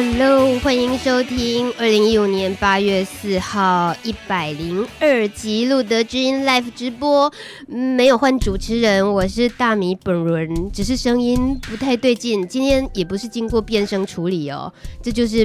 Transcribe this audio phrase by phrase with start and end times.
[0.00, 7.32] Hello，欢迎收听二零一五年八月四号一百零二集路德知音 Live 直播，
[7.66, 15.44] 没有换主持人，我是大米本人，只是声音不太对劲，今天也不是经过变声处理哦，这就是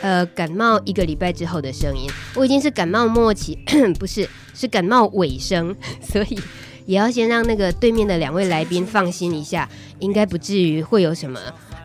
[0.00, 3.58] 呃感冒一个礼拜之后的声音，我已经是感冒末期，
[4.00, 6.40] 不是，是感冒尾声， 所以
[6.86, 11.38] 也要先让那个对面的两位来宾放心一下，应该不至于会有什么。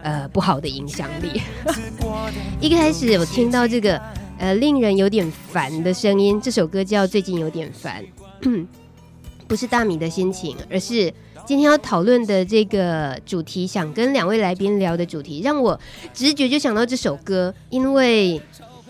[0.06, 1.42] 呃，不好的影响力。
[2.62, 4.00] 一开始我听到这个
[4.38, 8.06] 呃令人有点烦的声音，这首歌叫《最近有点烦》，
[9.48, 11.12] 不是大米的心情，而是
[11.44, 15.80] 今天要讨论的这个主题，想跟两位来宾聊的主题，让我
[16.14, 18.40] 直觉就想到这首歌，因为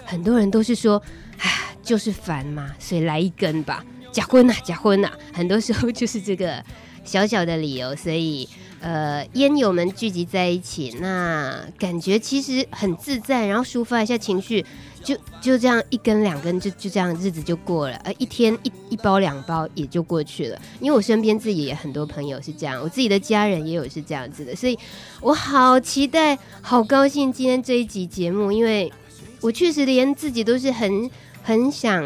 [0.04, 1.02] 很多人都是说，
[1.38, 6.62] 唉，就是烦嘛，所以来一根吧，假婚呐，假婚呐，很多时候就是这个
[7.05, 8.49] 小小的理由，所以。
[8.86, 14.64] 呃，烟友们聚集在一起，那感觉其实很自在，然后抒发一下情绪，
[15.04, 17.96] 就就这样一根两根，就就这样日子就过了。
[18.04, 20.62] 呃，一天一一包两包也就过去了。
[20.80, 24.77] 因为我身边自己也很多朋友是这样，我自己的家人也有是这样子的，所以
[25.20, 28.94] 我好期待，好高兴今天这一集节目，因为
[29.42, 31.10] 我确实连自己都是很
[31.42, 32.04] 很想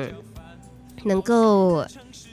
[1.03, 1.85] 能够。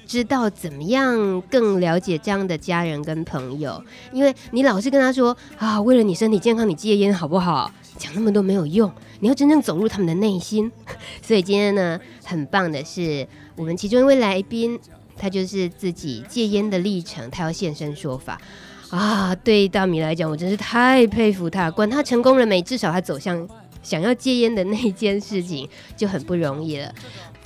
[0.07, 3.83] 知道怎么样更了解这样的家人跟朋友，
[4.13, 7.71] 因为你老是跟他说啊，为了你身体健康，你戒烟好不好？
[7.99, 10.71] 讲那么多没有用，你要真正走入他们的内心。
[11.23, 13.27] 所以今天呢，很棒的是
[13.57, 14.79] 我们其中一位来宾，
[15.17, 18.39] 他就是自己戒烟的历程，他要现身说法
[18.91, 19.35] 啊。
[19.35, 23.49] 对大米来讲，我真是太佩服他，管他成功了没，至少他走向
[23.83, 26.95] 想要戒烟的那一件事情就很不容易了。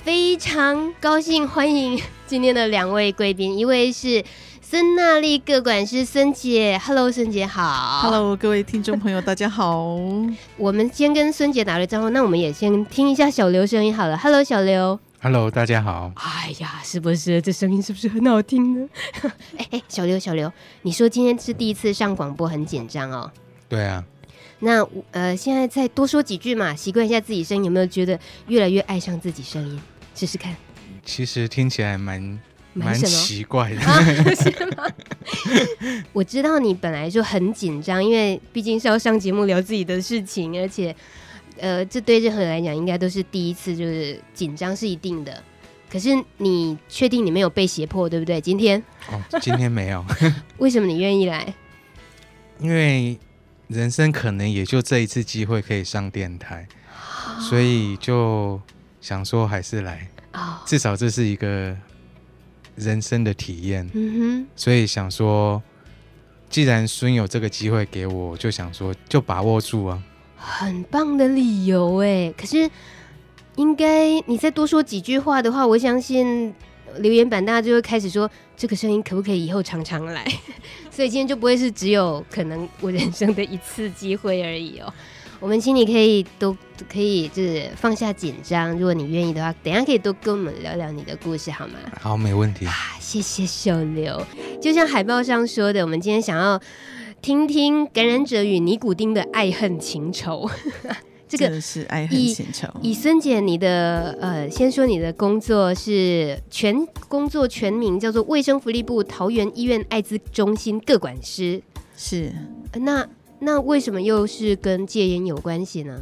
[0.03, 4.23] 非常高兴欢迎今天的两位贵宾，一位是
[4.59, 9.95] 孙娜丽各管师孙姐，Hello，孙姐好，Hello，各位听众朋友，大家好。
[10.57, 16.11] 我们先跟孙姐打个招呼，那我们也先听一下小刘声音好了，Hello，小刘，Hello，大家好。
[16.15, 18.89] 哎呀，是不是这声音是不是很好听呢？
[19.57, 23.29] 哎哎，小刘，小刘，你说今天是第一次上广播，很紧张哦？
[23.69, 24.03] 对啊。
[24.63, 29.79] 那呃，现在再多说几句嘛，习惯一下自己声音，有没有觉得越来越爱上自己声音？
[30.15, 30.55] 试试看。
[31.03, 32.39] 其实听起来蛮
[32.73, 34.03] 蛮奇怪的，啊，
[34.35, 34.85] 是吗？
[36.13, 40.95] 我知道你本来就很紧张，因为毕竟是要上节目聊自己的事情，而且
[41.59, 45.43] 呃，这对任何人来讲应该都是第一次，就是紧张是一定的。
[45.89, 48.39] 可是你确定你没有被胁迫，对不对？
[48.39, 50.05] 今天哦，今天没有。
[50.59, 51.53] 为什么你愿意来？
[52.59, 53.19] 因为。
[53.67, 56.67] 人生可能也就这一次机会可以上电台，
[57.39, 58.59] 所以就
[59.01, 60.07] 想说还是来，
[60.65, 61.75] 至少这是一个
[62.75, 63.89] 人生的体验。
[63.93, 65.61] 嗯哼，所以想说，
[66.49, 70.01] 既然孙有这个机会给我，就想说就把握住啊。
[70.37, 72.69] 很棒的理由哎，可是
[73.57, 76.53] 应该你再多说几句话的话，我相信。
[76.97, 80.25] 留言板大家就会开始说，这个声音可不可以以后常常来？
[80.91, 84.93] 所以今天就不会是只有可能我人生的一次机会而已哦。
[85.41, 86.55] 我们请你可以都
[86.87, 91.73] 可以就是放下紧张，如果你愿意的话，等下可以多跟我们聊聊你的故事好吗？
[91.99, 92.67] 好，没问题。
[92.67, 94.23] 啊，谢谢小刘。
[94.61, 96.61] 就像海报上说的，我们今天想要
[97.23, 100.47] 听听感染者与尼古丁的爱恨情仇。
[101.27, 102.67] 这个是爱恨情仇。
[102.83, 111.63] 以孙姐，你的呃，先说你的工作是全工作全名叫做卫生福利部桃园医院艾滋中心各管师，
[111.97, 112.31] 是。
[112.73, 113.07] 那
[113.41, 116.01] 那为什么又是跟戒烟有关系呢？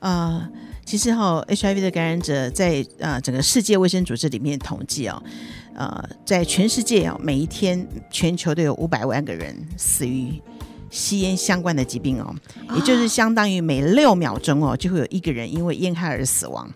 [0.00, 0.50] 啊、呃，
[0.84, 5.22] 其实哈、哦，HIV 的感染者在啊、呃、整个世界卫生组织里面统计哦，
[5.74, 10.40] 呃，在全世界哦，每一天全球都有五百万个人死于。
[10.88, 12.32] 吸烟相关的疾病哦，
[12.74, 16.70] 也就是相当于每六秒钟哦，就会有一个人因为烟害而死亡。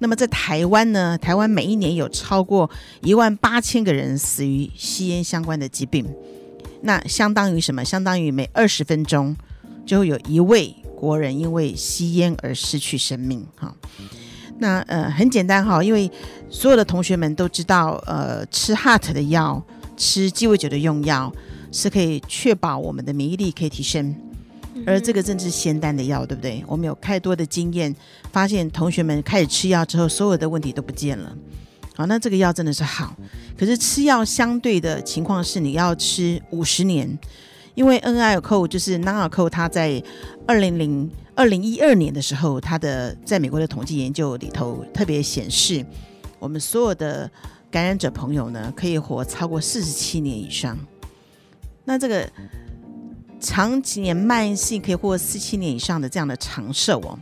[0.00, 2.68] 那么在台湾呢，台湾每一年有超过
[3.00, 6.04] 一万八千个人死于吸烟相关的疾病。
[6.84, 7.84] 那相当于什么？
[7.84, 9.36] 相当于每二十分钟
[9.84, 13.44] 就会有一位国人因为吸烟而失去生命。
[13.56, 13.74] 哈，
[14.58, 16.10] 那呃很简单哈，因为
[16.48, 19.60] 所有的同学们都知道，呃，吃 HAART 的药，
[19.96, 21.32] 吃鸡尾酒的用药。
[21.76, 24.14] 是可以确保我们的免疫力可以提升，
[24.86, 26.62] 而这个正是仙丹的药，对不对？
[26.68, 27.92] 我们有太多的经验，
[28.30, 31.36] 发现同学们开始吃药之后，所有的问题都不见了。
[31.96, 33.16] 好，那这个药真的是好，
[33.56, 37.18] 可是吃药相对的情况是你要吃五十年，
[37.76, 40.02] 因为 N I C O 就是 Norco，它在
[40.44, 45.86] 二零零二零一二年的时候，它的在美国的统计研究里头特别显示，
[46.40, 47.30] 我们所有的
[47.70, 50.76] 感染者朋友呢，可以活超过四十七年以上。
[51.84, 52.28] 那这个
[53.38, 57.16] 长几年慢性可以活四七年以上的这样的长寿哦，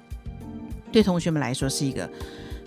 [0.91, 2.09] 对同学们来说是一个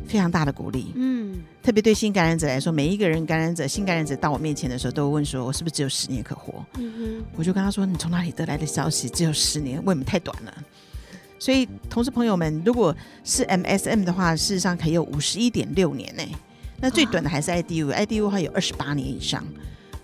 [0.07, 0.91] 非常大的鼓励。
[0.95, 9.09] 嗯，特别对新感染者来说，每一个人感染者、新感染者到我面前的时候，都会问说：“我是不是只有十年可活？”嗯哼，我就跟他说：“你从哪里得来的消息？
[9.09, 10.53] 只有十年，为什么太短了？”
[11.37, 16.23] 所以，同事朋友们，如果是 MSM 的话，事实上可以有五十一点六年呢。
[16.79, 19.43] 那最短的还是 IDU，IDU 的话有二十八年以上。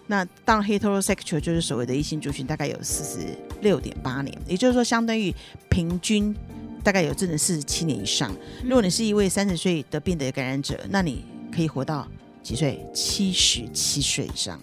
[0.07, 3.27] 那当 heterosexual 就是所谓的异性族群，大概有四十
[3.62, 5.33] 六点八年，也就是说，相当于
[5.69, 6.36] 平均
[6.83, 8.36] 大概有真的四十七年以上。
[8.63, 11.24] 如果你是一位三十岁得病的感染者，那你
[11.54, 12.07] 可以活到
[12.42, 12.86] 几岁？
[12.94, 14.60] 七十七岁以上，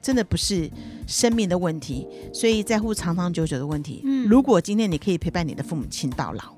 [0.00, 0.70] 真的不是
[1.06, 4.00] 生命的问题，所以在乎长长久久的问题。
[4.04, 6.54] 嗯，如果今天你可以陪伴你的父母亲到老，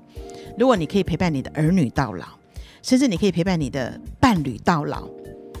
[0.57, 2.27] 如果你可以陪伴你的儿女到老，
[2.81, 5.07] 甚至你可以陪伴你的伴侣到老，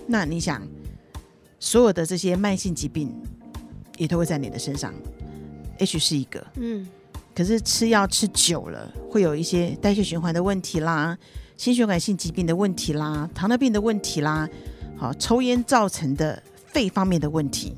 [0.07, 0.65] 那你想？
[1.59, 3.11] 所有的这些慢性疾病
[3.97, 4.93] 也都会在你的身上
[5.79, 6.87] ，H 是一个，嗯，
[7.37, 11.15] 可是吃药吃久了，会有一些代谢循环的问题啦，
[11.55, 14.49] 心血管性疾病的问题啦，糖尿病的问题啦，
[14.97, 17.75] 好，抽烟造成的肺方面的问题，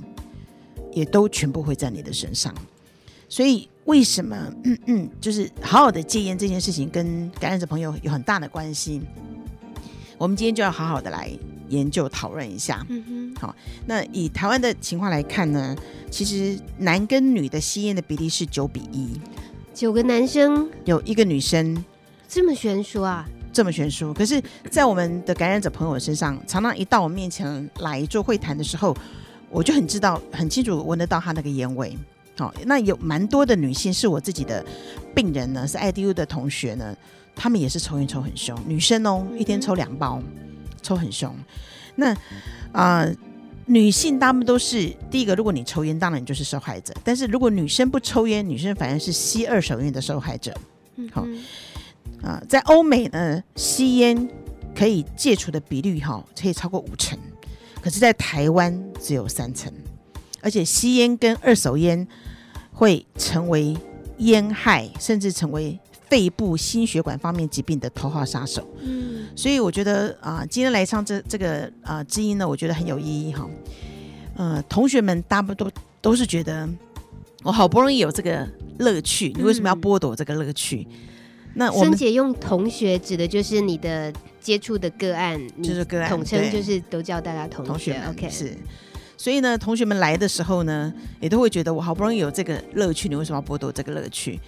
[0.93, 2.55] 也都全部会在你的身上。
[3.27, 9.01] 所以为什么，嗯嗯，就是好好的戒烟这件事情，跟感染者朋友有很大的关系。
[10.17, 11.29] 我们今天就要好好的来。
[11.69, 15.75] 研究讨论一下，嗯哼，好，那以台湾的情况来看呢，
[16.09, 19.09] 其实男跟女的吸烟的比例是九比一，
[19.79, 21.85] 九个男生有一个女生，
[22.27, 23.25] 这么悬殊啊？
[23.53, 24.13] 这么悬殊。
[24.13, 28.93] 可是，在我们的感染者朋友身上，常常一到我面前来做会谈的时候，
[29.49, 31.97] 我就很知道、很清楚闻得到他那个烟味。
[32.37, 34.65] 好，那有蛮多的女性是我自己的
[35.15, 36.93] 病人呢，是 IDU 的同学呢，
[37.33, 40.21] 他们也是抽烟抽很凶，女生哦，一天抽两包。
[40.21, 40.45] 嗯
[40.81, 41.35] 抽很凶，
[41.95, 42.13] 那
[42.71, 43.15] 啊、呃，
[43.69, 45.35] 女性大部分都是第一个。
[45.35, 46.91] 如果你抽烟，当然你就是受害者。
[47.03, 50.51] 但是如果女生不抽烟，女生反而是吸二手烟的受害者。
[51.11, 51.37] 好、嗯、
[52.23, 54.27] 啊、呃，在欧美呢，吸烟
[54.75, 57.15] 可以戒除的比率哈，可以超过五成，
[57.79, 59.71] 可是，在台湾只有三成。
[60.41, 62.07] 而且吸烟跟二手烟
[62.73, 63.77] 会成为
[64.17, 65.79] 烟害，甚至成为。
[66.09, 73.47] 肺部心血管方面疾病的头号杀手，嗯，所以我觉得啊、呃，今天来唱这这个啊、呃、知音呢，我觉得很有意义哈。
[74.35, 75.69] 呃，同学们大部分都
[76.01, 76.67] 都是觉得，
[77.43, 78.47] 我好不容易有这个
[78.79, 80.87] 乐趣，你为什么要剥夺这个乐趣？
[80.89, 80.97] 嗯、
[81.55, 87.69] 那我们姐用同学指的就是你的接触的个案，就是个案，统称就是都叫大家同学。
[87.69, 88.57] 同学 OK，是。
[89.17, 94.39] 所以呢，同学们来的时候呢，也都会觉得我好不容易有这个乐趣，你为什么要剥夺这个乐趣？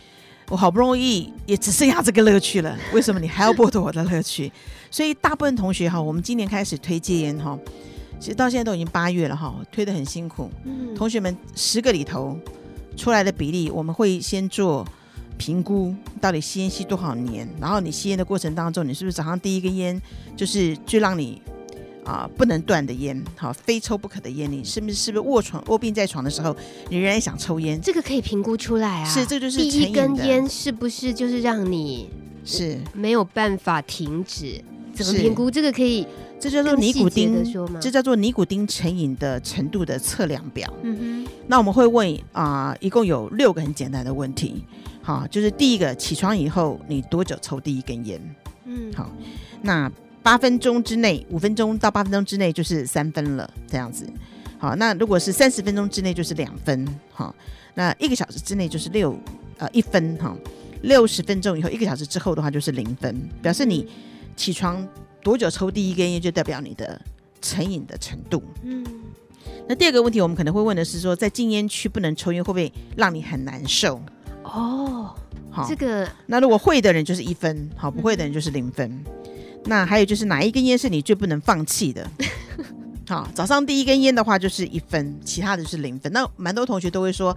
[0.52, 4.52] 我好不容易也只剩下这个乐趣了，为什么你还要剥夺我的乐趣？
[4.92, 7.58] 所以大部分同学哈，我们今年开始推戒烟哈，
[8.20, 10.52] 其实到现在都已经八月了哈，推得很辛苦。
[10.66, 12.38] 嗯，同学们十个里头
[12.98, 14.86] 出来的比例，我们会先做
[15.38, 19.98] 评估，到底吸烟吸多少年，然后你吸烟的过程当中，你是不是早上第一根烟
[20.36, 21.42] 就是最让你。
[22.04, 26.56] 啊，不能断的烟，好，非抽不可的烟，你是不是是不是卧床卧病在床的时候，
[26.90, 27.80] 你仍然想抽烟？
[27.80, 29.06] 这个可以评估出来啊。
[29.06, 32.10] 是，这就是第一根烟是不是就是让你
[32.44, 34.60] 是没有办法停止？
[34.94, 35.50] 怎么评估？
[35.50, 36.06] 这个可以，
[36.40, 37.44] 这叫做尼古丁，
[37.80, 40.72] 这叫做尼古丁成瘾的程度的测量表。
[40.82, 41.32] 嗯哼。
[41.48, 44.64] 那我们会问啊、呃，一共有六个很简单的问题。
[45.02, 48.36] 好，就是第一个，起床以后你多久抽第一根烟？
[48.66, 49.10] 嗯，好，
[49.62, 49.92] 那。
[50.24, 54.08] 八分钟之内，五分钟到八分钟之内就是三分了，这样子。
[54.58, 57.34] 好，那如果是三十分钟之内就是两分，好，
[57.74, 59.18] 那一个小时之内就是六
[59.58, 60.38] 呃一分，哈，
[60.84, 63.90] 六十分钟以后一个小时之后的话就是零分，表示你
[64.36, 64.88] 起床
[65.24, 67.02] 多久抽第一根烟就代表你的
[67.42, 68.44] 成瘾的程度。
[68.62, 68.86] 嗯，
[69.68, 74.00] 那第二个问题我们可能会问的是说，在禁烟区不能抽烟会不会让你很难受？
[74.44, 75.16] 哦，
[75.50, 79.04] 好，这个那如果会的人就是一分，好，不会的人就是零分。
[79.66, 82.10] 那还有就是哪一根烟是你最不能放弃的？
[83.08, 86.12] 好，早上第一根烟的话就是一分，其他的就是零分。
[86.14, 87.36] 那蛮多同学都会说，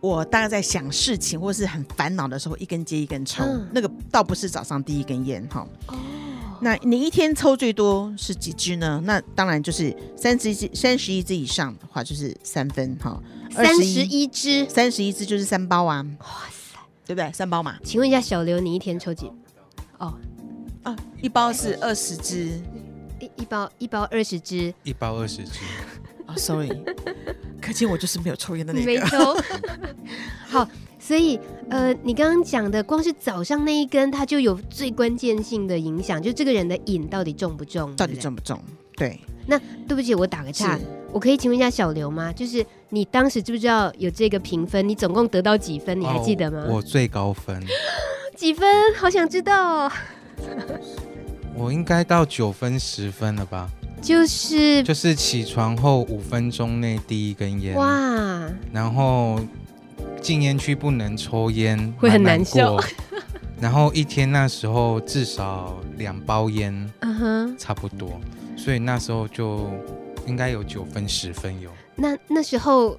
[0.00, 5.66] 我大概在想事情或是很烦恼的时候，一根接一根抽，嗯、那个倒不是早上第一根烟哈。
[5.88, 5.94] 哦，
[6.62, 8.98] 那你一天抽最多是几支呢？
[9.04, 13.22] 那当然就是三十一支，三十一支以上的话就是三分哈。
[13.50, 16.02] 三十一支，三十一支就是三包啊。
[16.20, 17.30] 哇塞，对不对？
[17.32, 17.76] 三包嘛。
[17.84, 19.30] 请问一下小刘，你一天抽几？
[19.98, 20.14] 哦。
[20.86, 22.62] 啊，一包是二十支，
[23.18, 25.58] 一一包一包二十支，一包二十支。
[26.26, 26.70] 啊，sorry，
[27.60, 28.86] 可见我就是没有抽烟的那个。
[28.86, 29.36] 没抽。
[30.46, 30.68] 好，
[31.00, 31.40] 所以
[31.70, 37.92] 呃，你刚刚讲的光是早上那一根，它就有最关键性的影响，就这个人的瘾到底重不重？
[37.96, 38.56] 到底重不重？
[38.96, 39.18] 对。
[39.48, 40.78] 那对不起，我打个岔，
[41.12, 42.32] 我可以请问一下小刘吗？
[42.32, 44.88] 就是你当时知不知道有这个评分？
[44.88, 46.00] 你总共得到几分？
[46.00, 46.64] 你还记得吗？
[46.68, 47.60] 哦、我最高分
[48.36, 48.94] 几分？
[48.94, 49.90] 好想知道。
[51.54, 53.68] 我应该到九分十分了吧？
[54.02, 59.40] 就是就是起床后五分钟内第一根烟哇，然后
[60.20, 62.78] 禁烟区不能抽烟，会很难受。
[63.58, 68.20] 然后一天那时候至少两包烟，嗯哼，差不多，
[68.56, 69.70] 所以那时候就
[70.26, 71.70] 应该有九分十分有。
[71.96, 72.98] 那那时候，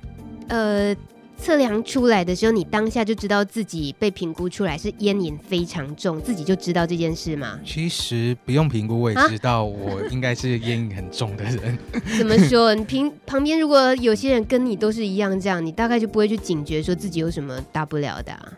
[0.49, 0.95] 呃。
[1.37, 7.59] 测量出来的时候，你当下就知道自己被评估出来是烟瘾非常重，自己就知道这件事吗？
[7.63, 11.77] 其实不用评估，我也知道我应该是烟瘾很重的人。
[12.17, 12.73] 怎么说？
[12.75, 18.53] 你平旁边如果有些人跟你都是一样这样，你大概就不会去警觉说自己有什么大不了的啊？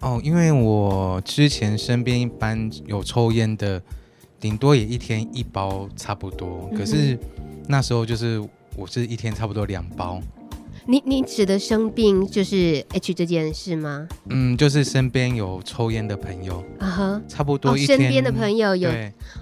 [0.00, 3.82] 哦，因为我之前身边一般有抽烟的，
[4.38, 6.68] 顶多也一天一包差不多。
[6.72, 7.18] 嗯、可是
[7.68, 8.42] 那时候就是
[8.76, 10.22] 我是一天差不多两包。
[10.86, 14.08] 你你指的生病就是 H 这件事吗？
[14.28, 17.30] 嗯，就是身边有抽烟的朋友啊哈，uh.
[17.30, 17.98] 差不多一天。
[17.98, 18.90] 身边的朋友有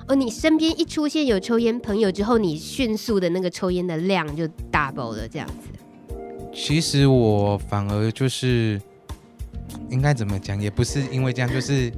[0.08, 5.68] 哦，你身边一出现有抽烟朋友之后，你迅速的那个抽烟的量就 double 了，这样子。
[6.52, 8.80] 其实我反而就是
[9.88, 11.92] 应该怎么讲，也不是因为这样，就是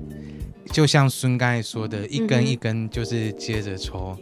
[0.70, 4.16] 就像孙刚才说的，一根一根就是接着抽。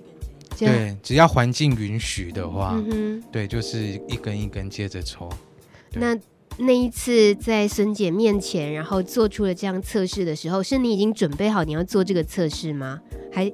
[0.67, 5.29] 对，只要环境允许的话，嗯、对，就是一根一根接着抽。
[5.93, 6.19] 那
[6.59, 13.01] 那一次在孙姐面前，然后做出了这样测试的时候，是你已经准备好你要做这个测试吗？
[13.33, 13.51] 还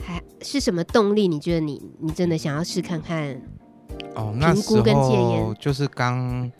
[0.00, 1.28] 还是什么动力？
[1.28, 3.40] 你觉得你你真的想要试看看？
[4.14, 6.50] 哦，那时候就是刚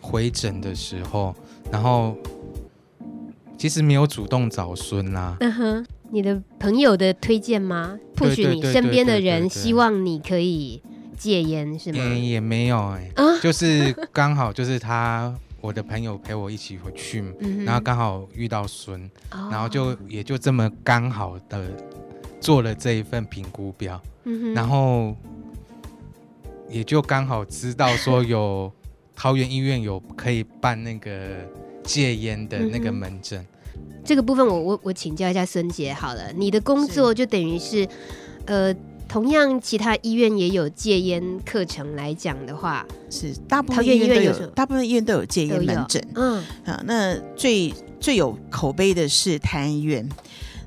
[0.00, 1.34] 回诊的时候，
[1.70, 2.16] 然后
[3.58, 5.36] 其实没有主动找孙啦。
[5.40, 5.86] 嗯哼。
[6.12, 7.98] 你的朋友的推荐吗？
[8.18, 10.82] 或许你身边的人希望你可以
[11.16, 11.98] 戒烟是吗？
[11.98, 19.00] 也也没有哎、欸，啊、 就是刚好就是他我的朋友陪我一起回去，嗯、然后刚好遇到孙，
[19.30, 21.70] 哦、然后就也就这么刚好的
[22.40, 23.98] 做了这一份评估表，
[24.54, 25.16] 然后
[26.68, 28.70] 也就刚好知道说有
[29.16, 31.38] 桃园医院有可以办那个
[31.82, 33.44] 戒烟的那个门诊。
[33.74, 37.88] 嗯这个部分我我我请教一下孙姐好了，你的工作就等于是，是
[38.46, 38.74] 呃，
[39.08, 46.44] 同样其他医院也有戒烟课程来讲的话，是大部分医院都有，大部分医院都有戒烟门诊，嗯。
[46.64, 50.08] 啊，那最最有口碑的是台安医院。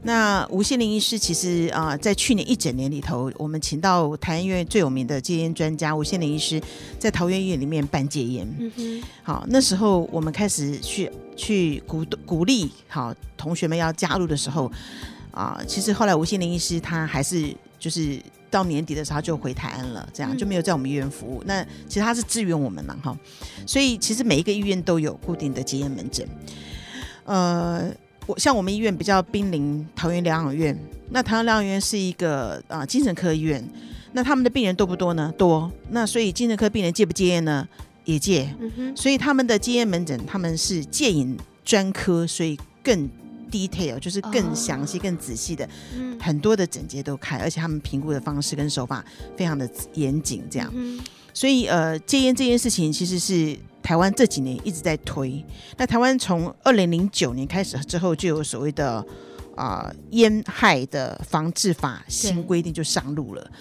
[0.05, 6.61] 那吴宪林医师其实啊、呃，在去年一整年里头，我们请到台安医院最有名的戒烟专家吴宪林医师，
[6.99, 8.47] 在桃园医院里面办戒烟。
[8.59, 9.03] 嗯哼。
[9.23, 14.71] 好，那时候我们开始去去鼓鼓励好同学们要加入的时候，
[15.31, 18.21] 啊、呃，其实后来吴宪林医师他还是就是
[18.51, 21.41] 到年底的时候他就回台安了，这样就没有在我们医院服务。
[21.41, 23.17] 嗯、那其实他是支援我们了哈，
[23.65, 26.29] 所以其实每一个医院都有固定的戒烟门诊，
[27.23, 27.91] 呃。
[28.27, 30.77] 我像我们医院比较濒临桃园疗养院，
[31.11, 33.63] 那桃园疗养院是一个啊、呃、精神科医院，
[34.13, 35.31] 那他们的病人多不多呢？
[35.37, 37.67] 多，那所以精神科病人戒不戒烟呢？
[38.05, 43.09] 也戒，嗯、所以他们的戒烟门诊他们是戒瘾专科，所以更
[43.51, 49.03] detail 就是更详细、哦、更仔细的，嗯、很多的诊节都开，而且他们评估的方式跟手法
[49.37, 50.99] 非常的严谨，这样，嗯、
[51.33, 53.55] 所以呃戒烟这件事情其实是。
[53.85, 55.45] 台湾这几年一直在推，
[55.77, 59.05] 那台湾从二零零九年开始之后，就有所谓的
[59.55, 63.51] 啊烟害的防治法新规定就上路了，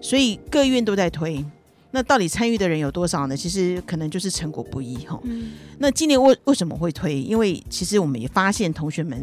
[0.00, 1.44] 所以各医院都在推。
[1.90, 3.36] 那到底参与的人有多少呢？
[3.36, 5.18] 其实可能就是成果不一哈。
[5.24, 7.20] 嗯、那今年为为什么会推？
[7.20, 9.20] 因为其实我们也发现同学们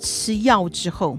[0.00, 1.16] 吃药之后，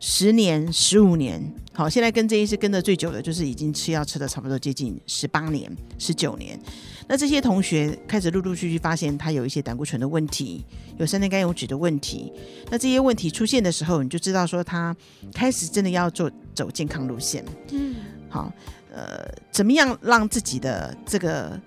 [0.00, 1.40] 十年、十五年，
[1.72, 6.58] 好，现在跟这一次跟的最久的，就是已经吃药吃的差不多接近十八年、十九年。
[7.06, 10.64] 那这些同学开始陆陆续续发现他有一些胆固醇的问题，
[10.96, 12.32] 有三酸甘油酯的问题。
[12.70, 14.96] 那这些问题出现的时候，你就知道说他
[15.32, 17.44] 开始真的要做走健康路线。
[17.72, 17.94] 嗯，
[18.28, 18.52] 好，
[18.92, 21.60] 呃，怎么样让自己的这个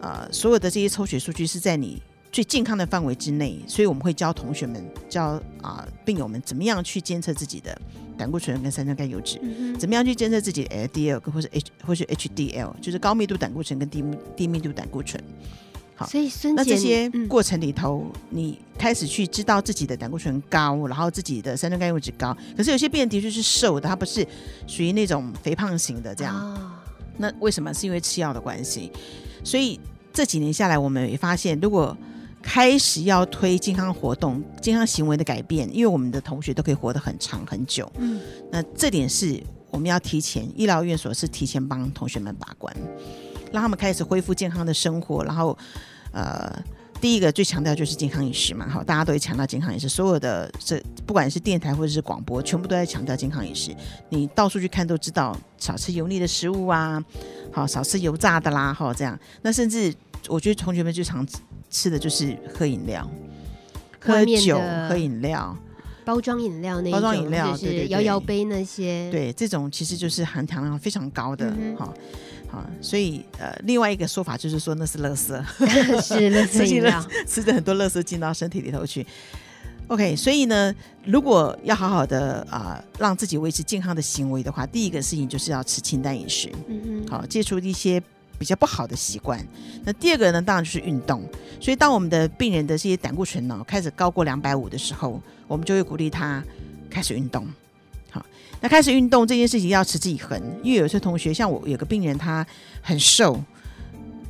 [0.00, 2.00] 呃所有的这些抽血数据是在你
[2.32, 3.60] 最健康的范围之内？
[3.68, 7.80] 所以我们会教同学们教啊、呃、病友们怎么样去监测自己的。
[8.14, 14.04] 胆固醇跟三酸甘油脂，嗯、怎么样去监测自己的 LDL 或是 H 或是 HDL，就是高密度胆固醇跟低
[14.36, 15.20] 低密度胆固醇。
[15.96, 22.36] 好，所以那这些过程里头，嗯、你开始去知道自己的胆固醇高，然后自己的三酸甘油脂高。
[22.56, 24.24] 可是有些病人的确是瘦的，他不是
[24.68, 26.36] 属于那种肥胖型的这样。
[26.36, 26.72] 哦、
[27.16, 27.72] 那为什么？
[27.74, 28.92] 是因为吃药的关系。
[29.42, 29.80] 所以
[30.12, 31.96] 这几年下来，我们也发现，如果
[32.42, 37.90] 开始要推健康活动、健康行为的改变，因为我们的同学都可以活得很长很久。
[37.98, 38.20] 嗯，
[38.50, 42.74] 那这点是我们要提前医疗院所是提前帮同学们把关。
[43.52, 45.56] 让他们开始恢复健康的生活，然后
[46.12, 46.62] 呃。
[47.00, 53.74] 第一个最强调就是健康饮食嘛，好，大家都会强调健康饮食，所有的这不管是电台或者是广播，全部都在强调健康饮食。
[54.08, 57.04] 你到处去看都知道，少吃油腻的食物啊，
[57.50, 59.18] 好，少吃油炸的啦，哈，这样。
[59.42, 59.92] 那甚至
[60.28, 61.26] 我觉得同学们最常
[61.72, 63.10] 吃的就是喝饮料、
[63.98, 65.56] 喝酒、喝饮料、
[66.04, 71.96] 包装饮料那种，包装饮料就是摇摇杯那些，对，这种其实就是含糖量非常高的，哈、嗯。
[72.52, 75.42] 啊，所以呃，另外一个说法就是说那是垃圾，
[76.04, 79.06] 是垃圾饮料， 吃着很多垃圾进到身体里头去。
[79.88, 80.74] OK，所以呢，
[81.06, 88.02] 如果要好好的啊、呃，让自己维持健康的行为的话，第一个事情就是要吃清淡饮食，嗯好，戒除一些
[88.42, 89.38] 比较不好的习惯。
[89.84, 91.22] 那第二个呢，当然就是运动。
[91.60, 96.42] 所以当我们的病人的这些胆固醇呢开始高过两百五的时候，我们就会鼓励他
[96.90, 97.46] 开始运动。
[98.10, 98.20] 好
[98.60, 102.44] 那开始运动这件事情要持之以恒，因为有些同学像我有个病人，他
[102.80, 103.40] 很瘦，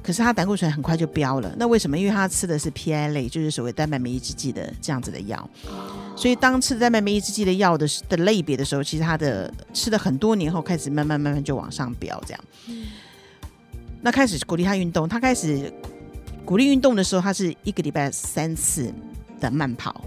[0.03, 1.55] 可是他胆固醇很快就飙了。
[1.57, 1.97] 那为什么？
[1.99, 5.49] 因为他吃的是 PI 类，就是所谓蛋白酶抑制剂的这样子的药。
[6.15, 12.45] 所以当吃蛋白酶抑制剂的药的的类别的时候，其实他的吃了很多年后，开始慢慢慢慢就往上飙这样。
[14.03, 15.73] 那开始鼓励他运动，他开始
[16.45, 18.93] 鼓励运动的时候，他是一个礼拜三次
[19.41, 20.05] 的慢跑。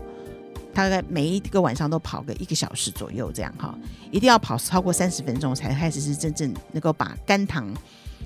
[0.73, 3.73] 大概每一个晚上都跑个一个小时左右，这样哈，
[4.11, 7.73] 一定要跑超过三十分钟才开始是真正能够把肝糖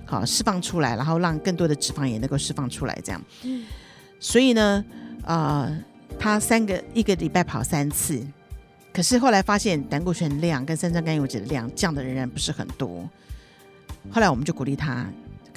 [0.04, 3.22] 好释放出来，然后让更多的脂肪也能够释放出来，这样。
[4.20, 4.84] 所以呢，
[5.26, 5.78] 呃，
[6.18, 8.26] 他三个一个礼拜跑三次，
[8.92, 13.08] 可是后来发现胆固醇量跟三酸甘油酯的量降的仍然不是很多。
[14.10, 15.06] 后来我们就鼓励他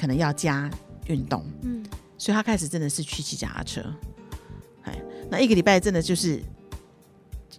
[0.02, 0.68] 可能要加
[1.06, 1.80] 运动，嗯，
[2.18, 3.80] 所以他开始真的是去骑脚踏车，
[4.82, 6.42] 哎，那一个礼拜真的就是。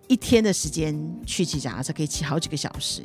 [0.07, 0.93] 一天的时间
[1.25, 3.01] 去骑脚踏车可以骑好几个小时。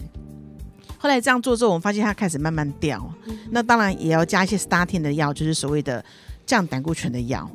[0.99, 3.15] 后来这样做之后，我们发现他开始慢慢掉。
[3.27, 6.05] 嗯、那当然也要加一些 starting 的药，就是所谓的
[6.45, 7.49] 降胆固醇的药。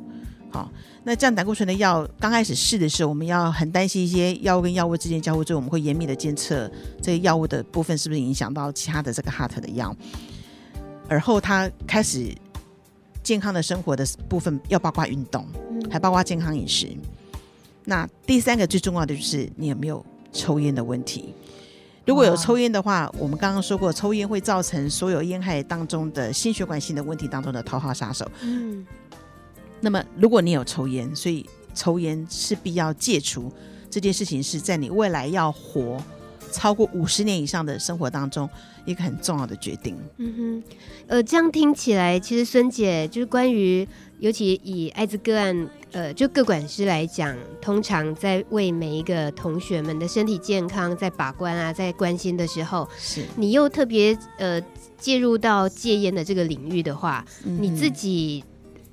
[0.50, 0.72] 好，
[1.04, 6.68] 那降胆固醇的药刚开始试的时候，我们要很担心一些药物跟药物之间交互之后，我们会严密的监测
[7.02, 9.94] 这个药物的部分是不是影响到其他的这个 heart 的药。
[11.08, 12.34] 而后他开始
[13.22, 15.46] 健康的生活的部分，要包括运动，
[15.90, 16.88] 还包括健康饮食。
[17.84, 21.34] 那第三个最重要的就是你有没有抽烟的问题？
[22.06, 28.30] 如果有抽烟的话，我们刚刚说过，抽烟会造成所有烟害当中的心血管性的问题当中的头号杀手。
[28.42, 28.86] 嗯。
[29.80, 33.50] 那么如果你有抽烟，所以抽烟势必要戒除
[33.90, 35.98] 这件事情，是在你未来要活
[36.54, 38.48] 超过五十年以上的生活当中
[38.84, 39.98] 一个很重要的决定。
[40.18, 40.62] 嗯哼。
[41.08, 43.86] 呃，这样听起来，其实孙姐就是关于。
[44.20, 54.58] 尤其以艾滋个案，呃，就各管师来讲，通常在为每一个同学们的身体健康在把关啊，在关心的时候，是你又特别呃
[54.96, 58.42] 介入到戒烟的这个领域的话，嗯、你自己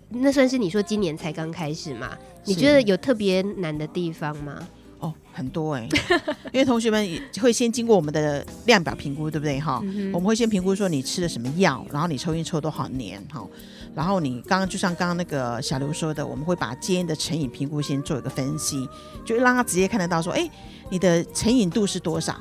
[0.09, 2.17] 那算是你说今年才刚开始嘛？
[2.43, 4.67] 你觉得有特别难的地方吗？
[5.01, 6.21] 哦，很多哎、欸，
[6.53, 9.81] 因为同学们会先经过我们的量表评估，对不对哈？
[9.83, 13.45] 嗯、我们会先评估说你吃了什么药，然后你抽烟抽多少年哈。
[13.93, 18.87] 然后你刚刚就像刚刚那个小刘说的，我们会把戒烟的成瘾评估先做一个分析，
[19.25, 20.49] 就让他直接看得到说，哎，
[20.89, 22.35] 你的成瘾度是多少？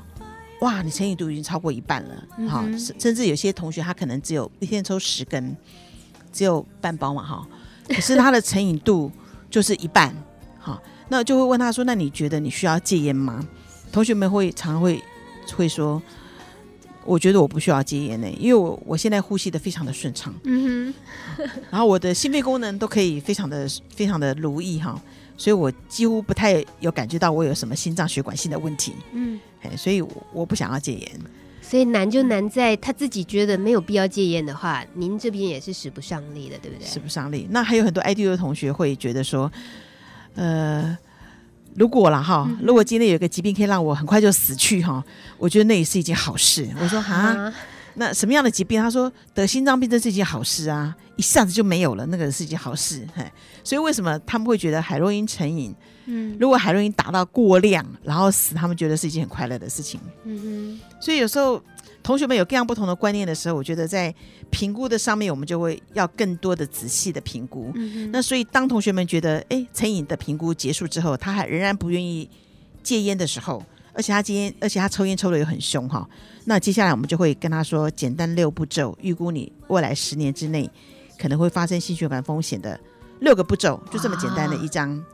[0.61, 2.15] 哇，你成瘾度已经超过一半了，
[2.49, 5.57] 哈、嗯，甚至有些同学他可能只有一天抽十根，
[6.33, 7.49] 只有半包嘛，哈，
[7.89, 9.11] 可是他的成瘾度
[9.49, 10.15] 就是一半，
[10.61, 13.47] 哈，那就会问他说，那你觉得你需要戒烟吗？
[13.93, 15.03] 同学们会常常会
[15.55, 16.01] 会说。
[17.03, 20.95] 我觉得我不需要戒烟呢，因为我我现在呼吸的非常的顺畅，嗯
[21.39, 25.01] 哼， 然后我的心肺功能都可以非常的非常的如意哈，
[25.35, 31.11] 所以我几乎不太有感觉到我有什么心脏血管性的问题，嗯，哎所以我我不想要戒烟，
[31.63, 36.87] 所以难就难在他自己觉得没有必要戒烟的话，您这边也是使不上力的，对不对？
[36.87, 37.49] 使不上力。
[37.51, 39.51] 那还有很多 IDU 的同学会觉得说，
[40.35, 40.99] 呃。
[41.77, 45.03] 如果了哈，如果今天有一个疾病可以让我很快就死去哈，
[45.39, 46.69] 我觉得那也是一件好事。
[46.83, 47.51] 我说哈，
[47.95, 48.83] 那什么样的疾病？
[48.83, 53.07] 他说得心脏病这是一件好事啊，一下子就没有了，那个是一件好事。
[53.15, 53.25] 嘿，
[53.63, 55.73] 所以为什么他们会觉得海洛因成瘾？
[56.07, 60.01] 嗯，如果海洛因达到过量，然后死，他们觉得是一件很快乐的事情。
[60.25, 61.63] 嗯哼，所以有时候。
[62.03, 64.13] 同学们有各样不同的观念的时候，我觉得在
[64.49, 67.71] 评估的上面，我们就会要更多的仔细的评估。
[67.75, 72.29] 嗯、那所以，当同学们觉得，哎，陈颖的评估结束之后，他还仍然不愿意
[72.83, 76.09] 戒烟的时候，而且他戒烟，而且他抽烟抽的也很凶哈。
[76.47, 80.69] 那接下来我们就会跟他说，简单六步骤，预估你未来十年之内
[81.19, 82.81] 可能会发生心血管风险的
[83.21, 85.05] 六个步骤，就这么简单的一张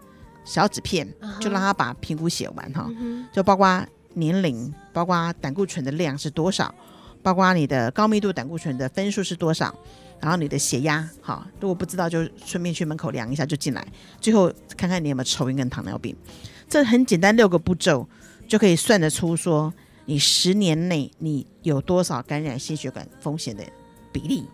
[0.44, 2.88] 小纸片，啊、就让他把评估写完哈，
[3.32, 3.84] 就包括。
[4.18, 6.74] 年龄包括胆固醇的量是多少，
[7.22, 9.76] 包括你的高密度胆固醇的分数是多少，
[10.18, 13.86] 然后你的血压，好，如果不知道就顺便去门口量一下就进来，
[14.22, 16.16] 最后看看你有没有抽烟跟糖尿病，
[16.66, 18.08] 这很简单六个步骤
[18.48, 19.70] 就可以算得出说
[20.06, 23.62] 你十年内你有多少感染心血管风险的
[24.10, 24.46] 比例。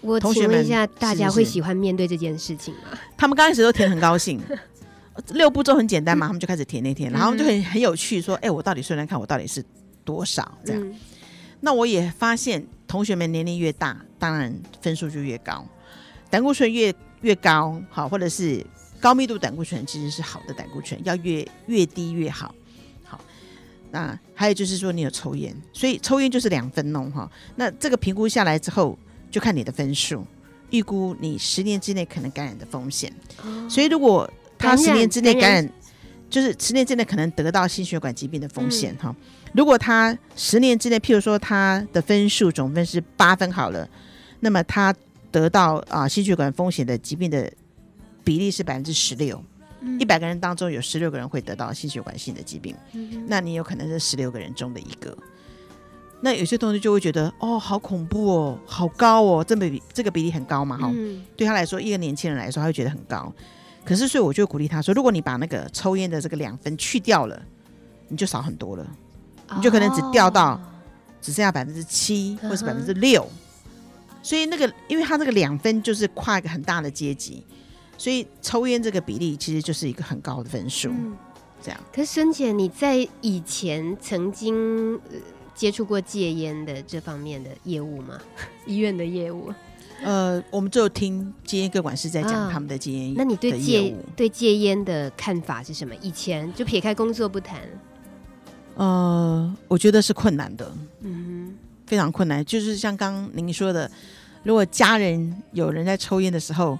[0.00, 2.96] 我请问一下，大家会喜欢面对这件事情吗？
[3.16, 4.40] 他们刚开始都填很高兴，
[5.28, 9.64] 六步骤很简单嘛，他们就开始填那天，然后就很很有趣，说，哎，我到底算算看我到底是
[10.04, 10.82] 多少这样。
[10.82, 10.94] 嗯
[11.64, 15.64] 那我也发现，同学们年龄越大，当然分数就越高，
[16.28, 18.66] 胆固醇越越高，好，或者是
[18.98, 22.52] 高密度胆固醇其实是好的胆固醇，要越越低越好，
[23.04, 23.20] 好。
[23.92, 27.30] 那还有就是说，你有抽烟，所以抽烟就是两分哦，哈。
[27.54, 28.98] 那这个评估下来之后，
[29.30, 30.26] 就看你的分数，
[30.70, 33.14] 预估你十年之内可能感染的风险。
[33.44, 34.28] 哦、所以如果
[34.62, 35.72] 他十年之内感染，
[36.30, 39.16] 就是十年之内可能得到心血管疾病的风险，哈、嗯。
[39.54, 43.86] 如果他十年之内，譬如说他的分数总分是八分好了，
[44.40, 44.94] 那么他
[45.30, 47.52] 得到啊心血管风险的疾病的
[48.24, 49.42] 比例是百分之十六，
[49.98, 55.16] 一百个人当中有十六个人会得到心血管性的疾病，嗯、那你有可能是十六个人中的一个。
[56.24, 63.30] 那有些同学就会觉得哦，好恐怖哦，好高哦，这比这个比例很高嘛，哈、嗯，对他来说，一个年轻人来说，他会觉得很高。
[63.84, 67.42] 可是所以我就鼓励他说，如果你把那个抽烟的这个两分去掉了，
[68.08, 68.86] 你就少很多了。
[69.54, 70.58] 你就可能只掉到
[71.20, 73.28] 只剩下百分之七，或是百分之六，
[74.22, 77.44] 所以那个，因为他这个两分就是跨一个很大的阶级，
[77.98, 80.88] 所以抽烟这个比例其实就是一个很高的分数。
[80.88, 81.14] 嗯，
[81.62, 81.78] 这样。
[81.92, 84.98] 可是孙姐，你在以前曾经
[85.54, 88.18] 接触过戒烟的这方面的业务吗？
[88.64, 89.52] 医院的业务？
[90.02, 93.14] 呃，我们就听戒烟各管事在讲他们的戒烟。
[93.16, 95.94] 那你对戒对戒烟的看法是什么？
[96.02, 97.60] 以前就撇开工作不谈。
[98.74, 101.54] 呃，我觉得是困难的，嗯，
[101.86, 102.44] 非常困难。
[102.44, 103.90] 就是像刚刚您说的，
[104.42, 106.78] 如果家人有人在抽烟的时候，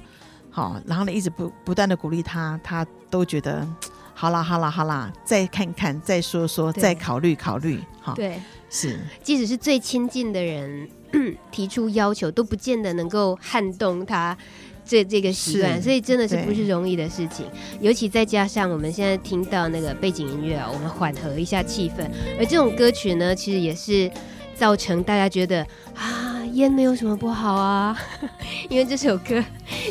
[0.51, 3.67] 好，然后呢一直不不断的鼓励他，他都觉得
[4.15, 10.89] 好啦好啦好啦，再看看，再说说，再考虑考虑，好，对，是，即使是最亲近的人
[11.51, 14.37] 提出要求，都不见得能够撼动他。
[14.85, 17.47] 这这个习惯，所以真的是不是容易的事情。
[17.81, 22.05] 尤其再加上我们现在听到那个背景音乐啊，我们缓和一下气氛。
[22.37, 24.11] 而这种歌曲呢，其实也是
[24.57, 27.97] 造成大家觉得啊，烟没有什么不好啊。
[28.69, 29.43] 因为这首歌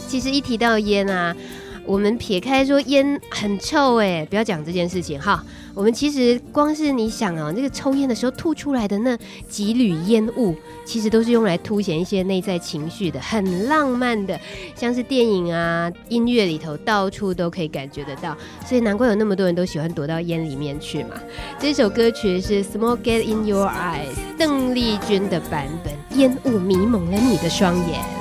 [0.10, 1.34] 其实一提到烟啊，
[1.86, 5.42] 我们撇开说烟很臭哎，不要讲这件事情哈。
[5.74, 10.56] 我们其实光是你想啊，那个抽烟的时候吐出来的那几缕烟雾，
[10.86, 14.40] 其实都是用来凸显一些内在情绪的，很浪漫的，
[14.76, 21.16] 像是电影啊、音乐里头到处都可以感觉得到，所以难怪有那么多人都喜欢躲到烟里面去嘛。
[21.58, 28.21] 这首歌曲是《Smoke Get In Your Eyes》，邓丽君的版本，烟雾迷蒙了你的双眼。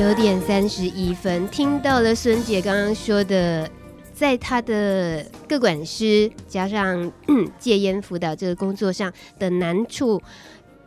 [0.00, 3.70] 九点三十一分，听到了孙姐刚刚说的，
[4.14, 7.12] 在她的各管师加上
[7.58, 10.18] 戒烟辅导这个工作上的难处，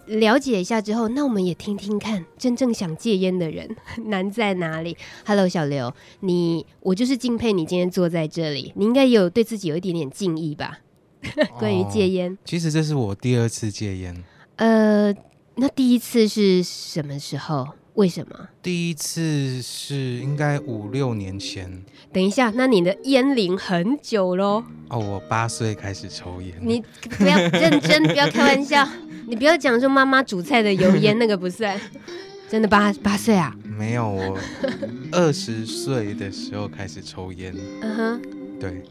[0.08, 3.76] 了解一下之后，那我们也听听看，真正想戒烟的人
[4.10, 4.98] 难在哪里
[5.28, 10.80] ？Hello，小刘，你我就是敬佩你今天坐在这里，你应该有对自己有一点点敬意吧？
[11.60, 14.24] 关于戒烟，其实这是我第二次戒烟。
[14.56, 15.14] 呃，
[15.58, 17.68] 那第一次是什么时候？
[17.96, 18.50] 为什么？
[18.62, 21.84] 第一次是应该五六年前。
[22.12, 24.64] 等一下，那你的烟龄很久喽？
[24.90, 26.54] 哦，我八岁开始抽烟。
[26.62, 26.84] 你
[27.18, 28.88] 不要认真，不要开玩笑，
[29.28, 31.80] 你不要讲说妈妈煮菜的油烟那个不算，
[32.50, 33.56] 真的八八岁啊？
[33.64, 34.40] 没有，我
[35.12, 37.56] 二十岁的时候开始抽烟。
[37.82, 38.22] 嗯哼，
[38.60, 38.84] 对。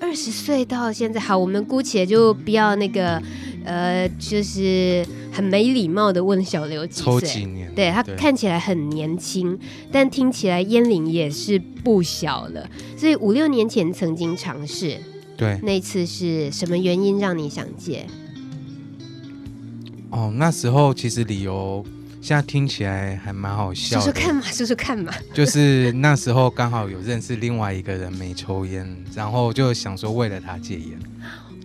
[0.00, 3.22] 二十岁到现在，好，我们姑且就不要那个，
[3.64, 7.04] 呃，就是很没礼貌的问小刘几岁？
[7.04, 7.72] 抽几年？
[7.74, 9.58] 对，他看起来很年轻，
[9.90, 12.68] 但听起来烟龄也是不小了。
[12.96, 14.98] 所以五六年前曾经尝试，
[15.36, 18.06] 对，那次是什么原因让你想戒？
[20.10, 21.84] 哦，那时候其实理由。
[22.20, 25.12] 现在听起来还蛮好笑的，说说看嘛， 说说看嘛。
[25.34, 30.96] 就是那时候刚好有认识另外一个人没抽烟，然后就想说为了他戒烟。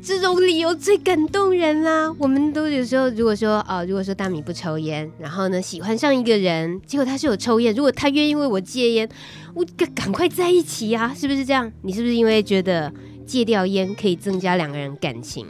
[0.07, 2.09] 这种理由最感动人啦。
[2.17, 9.09] 我们都有时候如果说啊、呃，如果说大米不抽烟，然后呢喜欢上一个人，结果他是有抽烟，如果他愿意为我戒烟，
[9.53, 11.69] 我赶赶快在一起呀、啊，是不是这样？
[11.81, 12.89] 你是不是因为觉得
[13.25, 15.45] 戒掉烟可以增加两个人感情？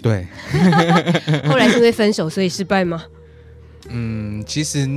[0.00, 0.24] 对。
[1.50, 3.02] 后来因为分手所以失败吗？
[3.88, 4.88] 嗯，其实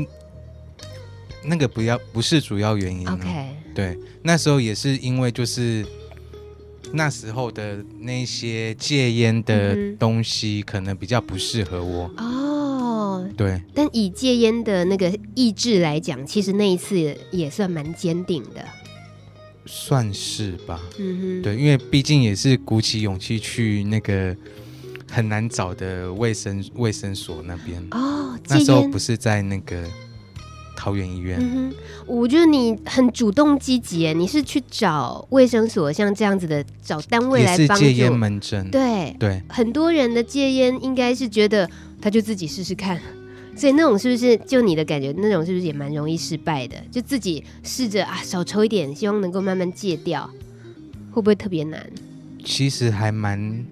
[1.44, 3.10] 那个不要不是主要原因。
[3.10, 5.84] OK，对，那时候也是因为就是
[6.94, 12.10] 那时候的那些戒烟的东西可能比较不适合我。
[12.18, 13.62] 哦，对。
[13.74, 18.66] 但以戒烟的那个意志来讲，其实那一次也算蛮坚定的。
[19.66, 20.82] 算是吧。
[20.98, 21.42] 嗯哼。
[21.42, 24.36] 对，因为毕竟也是鼓起勇气去那个。
[25.10, 29.90] 很难找的卫生卫生所那边哦，那时候不是在那个
[30.88, 31.38] 桃园医院。
[31.38, 38.72] 嗯哼，我觉得你很主动积极，你是去找卫生所，像这样子的找单位来戒烟门诊。
[38.72, 41.70] 对对，很多人的戒烟应该是觉得
[42.02, 42.98] 他就自己试试看，
[43.54, 46.78] 所以那种是不是就你的感觉，那种是不是也蛮容易失败的？
[46.90, 50.30] 就自己试着啊，少抽一点，希望能够慢慢戒掉，
[51.12, 51.86] 会不会特别难？
[52.46, 53.66] 其实还蛮。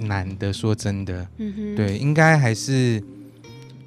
[0.00, 3.02] 难的，说真的，嗯哼，对，应该还是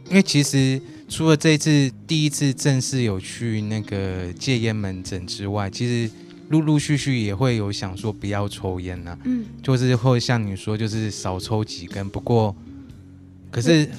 [0.10, 0.78] 因为其实
[1.12, 6.10] 除了这一次第一次正式有去那个戒烟门诊之外，其实
[6.48, 12.10] 陆陆续续也会有想说不要抽烟呐、啊，嗯，就是会像你说，就是少抽几根。
[12.10, 12.56] 不过，
[13.52, 13.90] 可是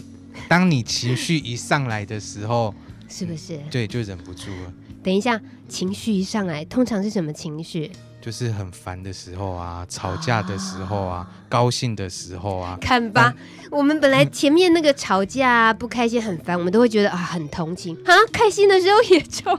[0.48, 2.74] 当你情绪一上来的时候，
[3.10, 3.60] 是不是？
[3.70, 4.72] 对，就忍不住了。
[5.02, 7.90] 等一下，情绪一上来，通常是什么情绪？
[8.22, 13.34] 就是很烦的时候啊，吵架的时候啊，啊高兴的时候啊，看吧，
[13.68, 19.50] 我们本来前面那个吵架、啊、不开心很烦，我们都会觉得啊很同情啊，开心的时候也抽，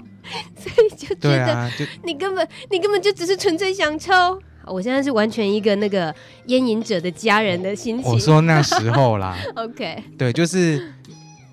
[0.58, 1.70] 所以就觉得
[2.06, 4.42] 你根本你根本就只是纯粹想抽。
[4.66, 8.10] 我现在是完全一个那个烟瘾者的家人的心情。
[8.10, 10.94] 我说那时候啦， OK，对，就是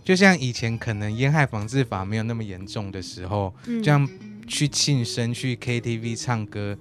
[0.05, 4.09] 就像以前可能烟害防治法没有那么严重的时候，这样
[4.47, 6.79] 去庆生去 KTV 唱歌。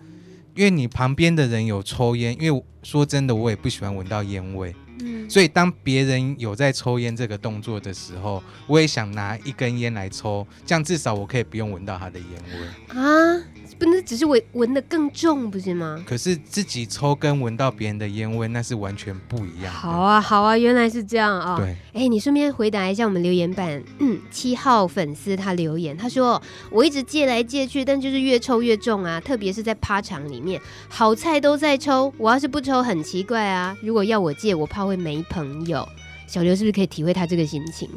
[0.56, 13.00] 因为你旁边的人有抽烟，因为说真的，我也不喜欢闻到烟味，嗯，所以当别人有在抽烟这个动作的时候，我也想拿一根烟来抽，这样至少我可以不用闻到他的烟味。
[13.00, 13.42] 啊。
[13.80, 16.04] 不能只是闻闻的更重，不是吗？
[16.06, 19.74] 可是自己抽跟闻到别人的烟味，那是完全不一样。
[19.74, 21.58] 好啊，好啊，原来是这样啊、哦。
[21.58, 33.74] 对，哎，你顺便回答一下我们留言板，嗯，七号粉丝他留言，他说我一直借来借去，但就是越抽越重啊，特别是在趴场里面，好菜都在抽，我要是不抽很奇怪啊。
[33.82, 35.88] 如果要我借，我怕会没朋友。
[36.28, 37.90] 小刘是不是可以体会他这个心情？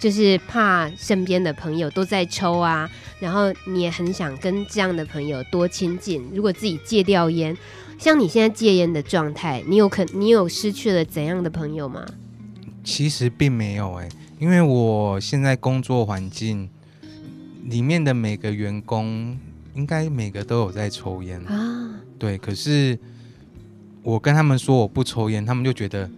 [0.00, 6.26] 就是怕身边的朋友都在抽啊，然后你也很想跟这样的朋友多亲近。
[6.32, 7.54] 如果自己戒掉烟，
[7.98, 12.06] 像你现在戒烟的状态，你有可你有失去了怎样的朋友吗？
[12.82, 16.70] 其实并没有哎、欸，因为我现在工作环境
[17.64, 19.38] 里面的每个员工，
[19.74, 22.00] 应该每个都有在抽烟啊。
[22.18, 22.98] 对，可是
[24.02, 26.08] 我跟他们说我不抽烟，他们就觉得。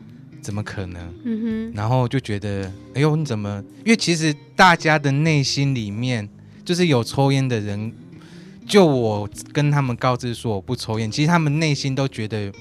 [0.42, 1.14] 怎么可能？
[1.24, 3.62] 嗯哼，然后就觉得，哎呦，你怎么？
[3.84, 6.28] 因为其实大家的内心里面，
[6.64, 7.92] 就是有抽烟的人，
[8.66, 12.52] 就我跟他们告知说我不抽烟，其实他们内心都觉得，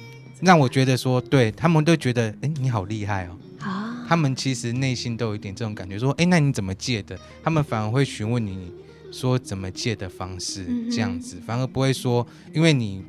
[0.42, 3.36] 让我觉得说，对他们都觉得，哎，你好厉害哦。
[3.60, 7.20] 啊，他们其实内心都有一点这种感觉，说，哎，那你怎么戒的？
[7.44, 8.72] 他们反而会询问你
[9.12, 13.04] 说怎么戒的方式，这样子，反而不会说，因为你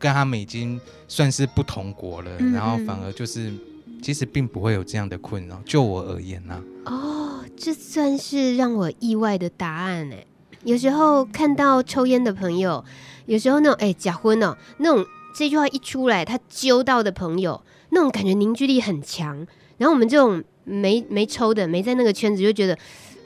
[0.00, 3.52] 跟他们已经算是不同国了，然后反而就是。
[4.02, 10.24] 其实并不会有这样的困扰，就我而言呢、哦，这算是让我意外的答案哎。
[10.64, 12.84] 有时候看到抽烟的朋友，
[13.26, 19.46] 有时候那种哎假婚哦，那种这句话一出来，他揪到的朋友，那种感觉凝聚力很强。
[19.78, 22.76] 然后我们这种没没抽的，没在那个圈子，就觉得，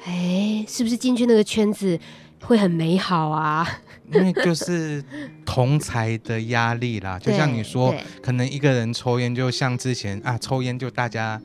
[0.05, 1.99] 哎，是不是进去那个圈子
[2.47, 3.67] 会很美好啊？
[4.13, 5.03] 因为就是
[5.47, 11.41] 同才的压力啦， 就像你说，可能一个人抽烟，就像之前啊，抽烟就大家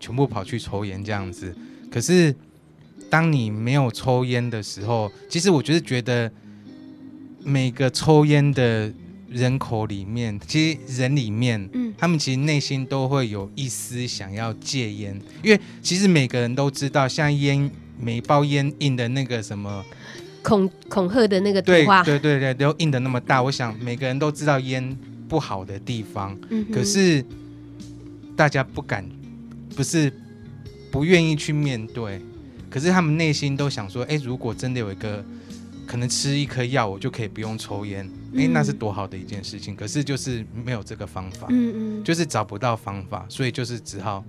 [0.00, 1.54] 全部跑去抽烟这样子。
[1.92, 2.34] 可是
[3.10, 6.32] 当你没有抽烟的时候，其实我就是觉得
[7.44, 8.90] 每个抽烟的
[9.28, 19.84] 人口里面，其实人里面，嗯，他们其实内心都会有一丝想要戒烟，因为其实每个人都知道，像烟每包烟印的那个什么。
[20.42, 24.96] 恐恐吓的那个图画，对对对对，都印的那么大，我想每个人都知道烟
[25.28, 27.24] 不好的地方，嗯、可是
[28.36, 29.04] 大家不敢，
[29.76, 30.12] 不是
[30.90, 32.20] 不愿意去面对，
[32.70, 35.24] 可是他们内心都想说，哎，如果真的有一个
[35.86, 39.76] 可能吃一颗药，我就可以不用抽烟，哎、嗯，那是多好的一件事情。
[39.76, 44.24] 可是就是没有这个方法，嗯嗯，就是找不到方法，所以就是只好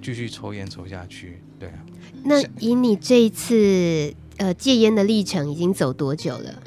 [0.00, 1.78] 继续抽烟抽下去，对啊。
[2.22, 4.14] 那以你这一次。
[4.38, 6.62] 呃，戒烟的历程已经走多久了？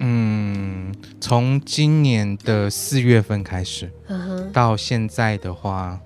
[0.00, 6.00] 嗯，从今年的四月份开始，嗯哼，到现在的话，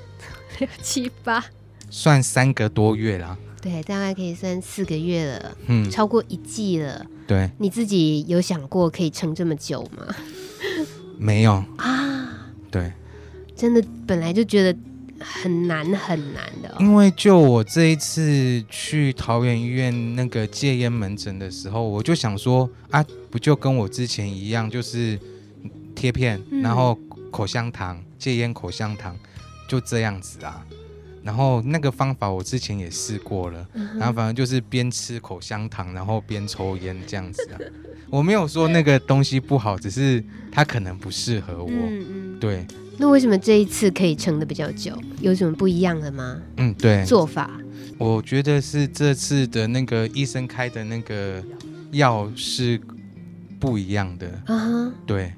[0.58, 1.44] 六七八，
[1.90, 3.36] 算三个多月啦。
[3.60, 7.04] 对，大概可以算四个月了，嗯，超过一季了。
[7.26, 10.14] 对，你自己有想过可以撑这么久吗？
[11.18, 12.92] 没有啊，对，
[13.56, 14.78] 真的本来就觉得
[15.20, 16.76] 很难很难的哦。
[16.80, 25.18] 因为就我这一次去桃园医院那个戒烟门诊的时候，我就想说啊，不就跟我之前一样，就是
[25.94, 26.98] 贴片，嗯然后
[27.30, 29.16] 口香糖，戒烟口香糖，
[29.68, 30.64] 就这样子啊。
[31.22, 37.58] 然后那个方法我之前也试过了，嗯然后反正就是边吃口香糖，然后边抽烟这样子啊。
[38.08, 41.68] 我没有说那个东西不好，只是它可能不适合我。
[41.70, 42.40] 嗯嗯。
[42.40, 42.66] 对，
[43.00, 44.92] 那为什么这一次可以撑的比较久？
[45.20, 46.36] 有什么不一样的吗？
[46.56, 47.50] 嗯，对，做法？
[47.96, 51.42] 我觉得是这次的那个医生开的那个
[51.92, 52.80] 药是
[53.60, 54.28] 不一样的。
[54.46, 54.92] 啊哈。
[55.06, 55.32] 对，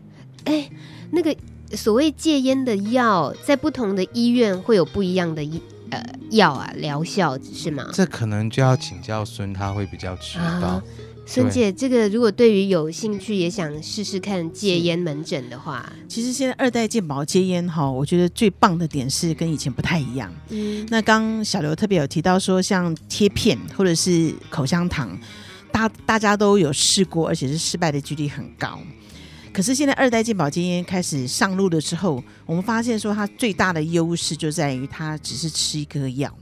[0.45, 0.71] 哎，
[1.11, 1.37] 那个
[1.77, 7.91] 所谓戒烟的药，在不同的医院会有不一样的医呃药啊疗效是吗？
[7.93, 10.45] 这可能就要请教孙，他会比较知道。
[10.45, 10.83] 啊
[11.31, 20.35] 孙姐，这个如果对于有兴趣也想试试看戒烟门诊的话，其实现在二代健保戒烟哈，我觉得最棒的点是跟以前不太一样。
[20.49, 25.17] 嗯，那刚小刘特别有提到说，像贴片或者是口香糖，
[25.71, 28.81] 大大家都有试过，而且是失败的几率很高。
[29.53, 36.37] 可是现在二代健保戒烟开始上路了之后，我们发现说它最大的优势就在于它只是吃一颗药，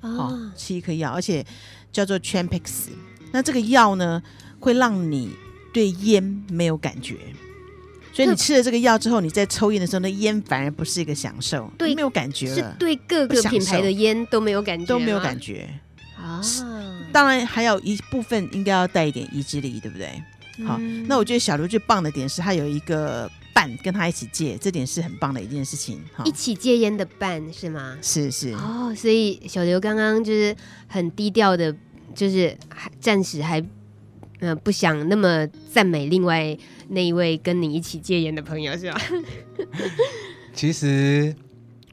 [0.00, 1.44] 哦，吃一颗药，而且
[1.92, 2.88] 叫做 Champix。
[3.34, 4.22] 那这个药呢，
[4.60, 5.28] 会让你
[5.72, 7.16] 对烟没有感觉，
[8.12, 15.68] 所以你吃了这个药之后，你在抽烟的时候，那烟反而不是一个享受，对，没有感觉了，是对各个品牌的烟都没有感觉，都没有感觉
[16.16, 16.40] 啊。
[17.12, 20.22] 当然还有一部分应该要带一点意志力，对不对？
[20.58, 26.00] 嗯、好，那我觉得小刘最棒的点是他有一个伴跟他一起戒，这点是很棒的一件事情。
[26.24, 27.98] 一起戒烟的伴是吗？
[28.00, 31.74] 是是哦，所以小刘刚刚就是很低调的。
[32.14, 36.56] 就是还暂时还，嗯、呃，不想那么赞美另外
[36.88, 39.00] 那一位跟你一起戒烟的朋友，是吧？
[40.54, 41.34] 其实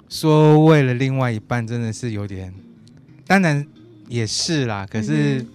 [0.07, 2.53] 说为了另外一半，真的是有点，
[3.25, 3.65] 当然
[4.07, 5.45] 也是啦，可是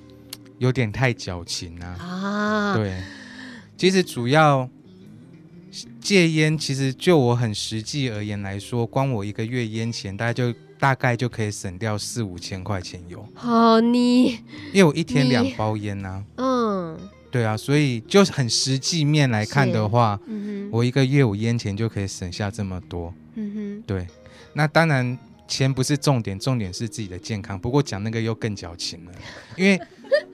[0.58, 1.86] 有点太矫情啦。
[1.98, 2.76] 啊。
[2.76, 3.00] 对，
[3.76, 4.68] 其实主要
[6.00, 10.52] 戒烟，其实就我很实际而言来说，光我一个月烟钱大概就。
[10.78, 13.26] 大概就可以省掉四五千块钱油。
[13.34, 14.32] 好，你
[14.72, 16.24] 因为我一天两包烟呐、啊。
[16.36, 16.98] 嗯，
[17.30, 23.12] 对啊，所以就很实际面来看的话，嗯、我一个月我烟钱就可以省下这么多。
[23.34, 24.06] 嗯哼，对。
[24.52, 27.58] 那当然钱不是重点，重点是自己的健康。
[27.58, 29.12] 不过讲那个又更矫情了，
[29.56, 29.78] 因为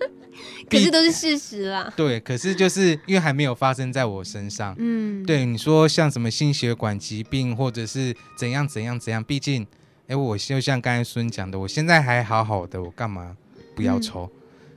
[0.70, 1.92] 可是都是事实啦。
[1.96, 4.74] 对，可是就是因为还没有发生在我身上。
[4.78, 9.66] 嗯，对，你说像什么心血管疾病或者是怎样怎样怎样，毕竟。
[10.12, 13.34] 哎，我就像刚才孙讲的，我现在还好好的，我干嘛
[13.74, 14.24] 不要抽？
[14.24, 14.30] 嗯、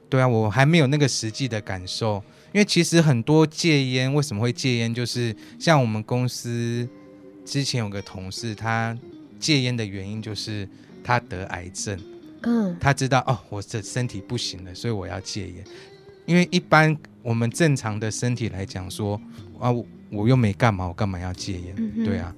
[0.10, 2.24] 对啊，我还没有那个实际的感受。
[2.54, 6.88] 因为其实很多戒烟为什么会戒烟，就是像我们公司
[7.44, 8.98] 之前有个同事，他
[9.38, 10.66] 戒烟的原因就是
[11.04, 12.00] 他得癌症。
[12.44, 15.66] 嗯，他知道哦，我的身体不行了，所以我要戒烟。
[16.26, 19.20] 因为一般我们正常的身体来讲说
[19.60, 21.76] 啊，我，我又没干嘛，我干嘛要戒烟？
[21.78, 22.34] 嗯、对啊，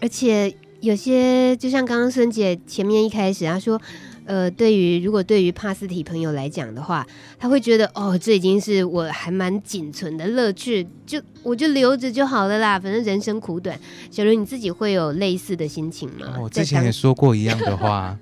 [0.00, 0.50] 而且。
[0.82, 3.80] 有些就像刚刚孙姐前面一开始她说，
[4.24, 7.06] 呃，对于如果对于帕斯提朋友来讲的话，
[7.38, 13.78] 他会觉得哦，这已经是我还蛮仅存的乐趣，就我就留着就好了啦，反正人生苦短。
[14.10, 16.36] 小刘你自己会有类似的心情吗？
[16.40, 18.18] 我之前也说过一样的话，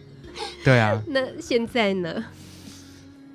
[0.64, 0.98] 对啊。
[1.08, 2.24] 那现在呢？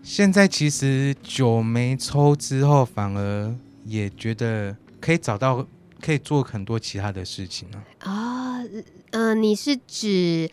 [0.02, 3.54] 现在其实酒没抽之后，反而
[3.86, 5.64] 也觉得可以找到。
[6.04, 7.82] 可以做很多其他的事情呢。
[8.00, 10.50] 啊，嗯、呃，你是指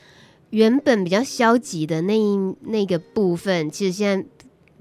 [0.51, 4.27] 原本比较消极的那一那个部分，其实现在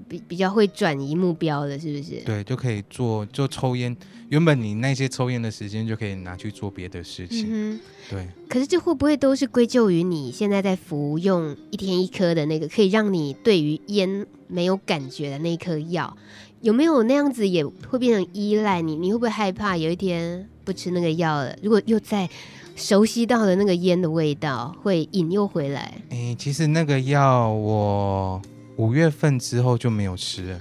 [0.08, 2.22] 比比较会转移目标的，是不是？
[2.24, 3.96] 对，就可以做，就抽烟。
[4.28, 7.48] 原本你那些抽烟的时间就可以拿去做别的事情。
[7.50, 8.28] 嗯、对。
[8.48, 16.16] 可是这会不会都是归咎于你现在在服用一天一颗的那个，可以让你对于烟没有感觉的那颗药？
[16.60, 18.94] 有没有那样子也会变成依赖你？
[18.94, 21.56] 你会不会害怕有一天不吃那个药了？
[21.62, 22.28] 如果又再
[22.76, 26.00] 熟悉到了那个烟的味道，会引诱回来？
[26.10, 28.40] 哎、欸，其实那个药我
[28.76, 30.60] 五月份之后就没有吃了。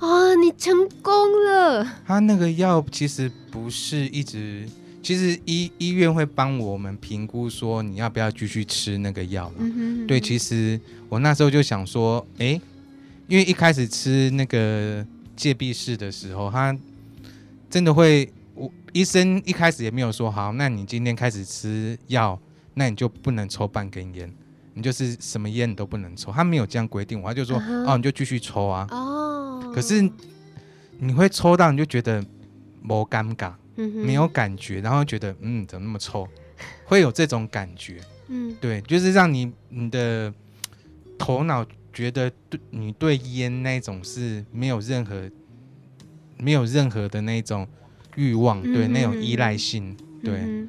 [0.00, 1.12] 啊，你成功
[1.46, 1.86] 了！
[2.06, 4.68] 他那个药其实不是一直，
[5.02, 9.54] 其实医医院会帮我们评估说你要不要继续吃那个药了。
[9.58, 10.06] 嗯哼嗯哼。
[10.08, 12.60] 对，其实我那时候就想说，哎、欸。
[13.28, 15.06] 因为一开始吃那个
[15.36, 16.76] 戒必适的时候，他
[17.70, 18.39] 真的会，我
[18.92, 22.40] 医生一开始也没有说好，那你今天开始吃药，
[22.74, 24.32] 那你就不能抽半根烟，
[24.74, 26.32] 你就是什么烟你都不能抽。
[26.32, 27.90] 他没有这样规定，我他就说、uh huh.
[27.92, 28.86] 哦，你就继续抽啊。
[28.90, 29.72] 哦。
[29.74, 30.08] 可是
[30.98, 32.24] 你会抽到，你就觉得
[32.82, 36.26] 没尴尬，嗯、没有感觉，然后觉得嗯，怎么那么臭，
[36.84, 38.00] 会有这种感觉。
[38.28, 40.32] 嗯，对，就是让你你的
[41.18, 45.30] 头脑觉得对你对烟那种是没有任何
[46.36, 47.66] 没有任何的那种
[48.16, 50.34] 欲望，对、嗯、那种依赖性，对。
[50.40, 50.68] 嗯、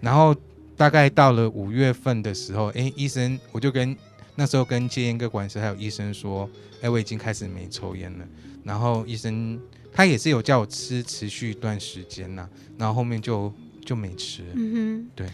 [0.00, 0.34] 然后
[0.76, 3.96] 大概到了五月份的时候，哎，医生，我就跟
[4.34, 6.48] 那时候跟戒烟个管师还有医生说，
[6.80, 8.26] 哎，我已经开始没抽烟了。
[8.64, 9.60] 然后医生
[9.92, 13.52] 他也是有叫我吃持续一段时间呐，然后后面就
[13.84, 14.42] 就没吃。
[14.54, 15.26] 嗯哼，对。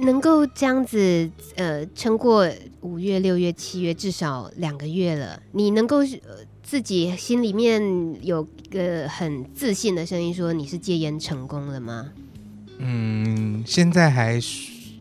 [0.00, 2.48] 能够这样子，呃，撑过
[2.82, 5.42] 五月、六月、七月，至少两个月了。
[5.50, 6.38] 你能够，呃，
[6.68, 7.82] 自己心里面
[8.22, 12.10] 有个很自信的声音，说你是戒烟成功了吗？
[12.76, 14.38] 嗯，现在还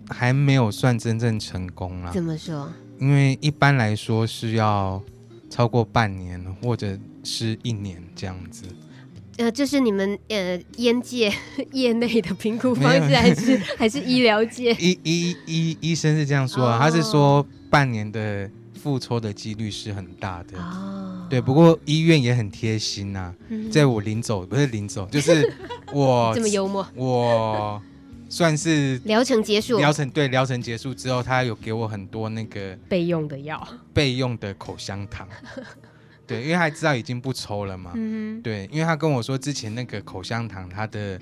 [0.07, 2.11] 还没有算真正成功啦。
[2.13, 2.71] 怎么说？
[3.01, 5.03] 因为一般来说是要
[5.49, 8.63] 超过半年或者是一年这样子。
[9.35, 11.33] 呃，这是你们呃烟界
[11.73, 14.71] 业内的评估方式，还是还是医疗界？
[14.79, 16.81] 医医医医生是这样说啊，oh.
[16.83, 18.49] 他是说半年的
[18.81, 20.57] 复抽的几率是很大的。
[20.57, 21.16] 哦，oh.
[21.29, 23.35] 对，不过医院也很贴心呐、啊，
[23.71, 25.53] 在我临走不是临走， 就是
[25.93, 27.81] 我 这么幽默，我
[28.29, 35.27] 算是疗程结束，疗程对疗程结束之后，他有给我很多那个备用的药，备用的口香糖。
[36.25, 37.91] 对，因为他知道已经不抽了嘛。
[37.95, 38.41] 嗯哼。
[38.41, 41.17] 对，因为他跟我说之前那个口香糖，它的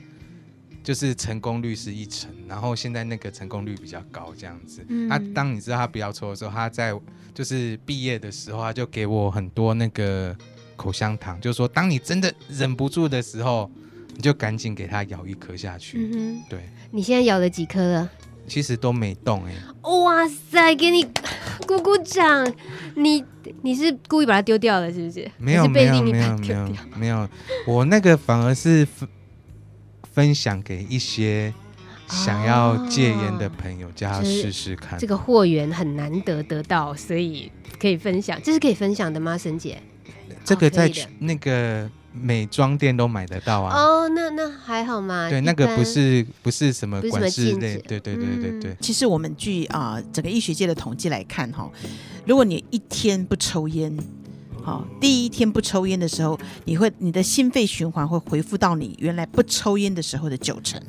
[0.83, 4.85] 就是成功率是一成，然后现在那个成功率比较高，这样子。
[4.89, 5.09] 嗯。
[5.09, 6.93] 他当你知道他不要抽的时候，他在
[7.33, 10.35] 就是毕业的时候，他就给我很多那个
[10.75, 13.69] 口香糖，就是说当你真的忍不住的时候，
[14.15, 15.97] 你就赶紧给他咬一颗下去。
[15.97, 16.43] 嗯哼。
[16.49, 16.69] 对。
[16.91, 18.09] 你现在咬了几颗了？
[18.47, 19.89] 其实都没动哎、欸。
[19.89, 21.03] 哇塞，给你
[21.65, 22.45] 鼓鼓掌！
[22.95, 23.23] 你
[23.63, 25.29] 你是故意把它丢掉了，是不是？
[25.39, 27.27] 没有没有没有没有没有，
[27.65, 28.87] 我那个反而是
[30.15, 31.53] 分分享给一些
[32.07, 34.97] 想要戒烟的朋友，叫他试试看。
[34.97, 38.41] 这个货源很难得得到，所以可以分享。
[38.41, 39.77] 这是可以分享的吗，沈姐？
[40.45, 40.89] 这个在
[41.19, 41.89] 那个。
[42.17, 43.75] 美妆店都买得到啊！
[43.75, 45.29] 哦，那那还好嘛。
[45.29, 48.77] 对，那个不是不是什么管制类，对对对对对。
[48.79, 51.69] 其实我们据啊整个医学界的统计来看哈，
[52.25, 53.93] 如果你一天不抽烟，
[54.65, 60.81] 好，第一天不抽烟的时候，你会你的心肺循环会恢复到你原来不抽烟的时候的九成。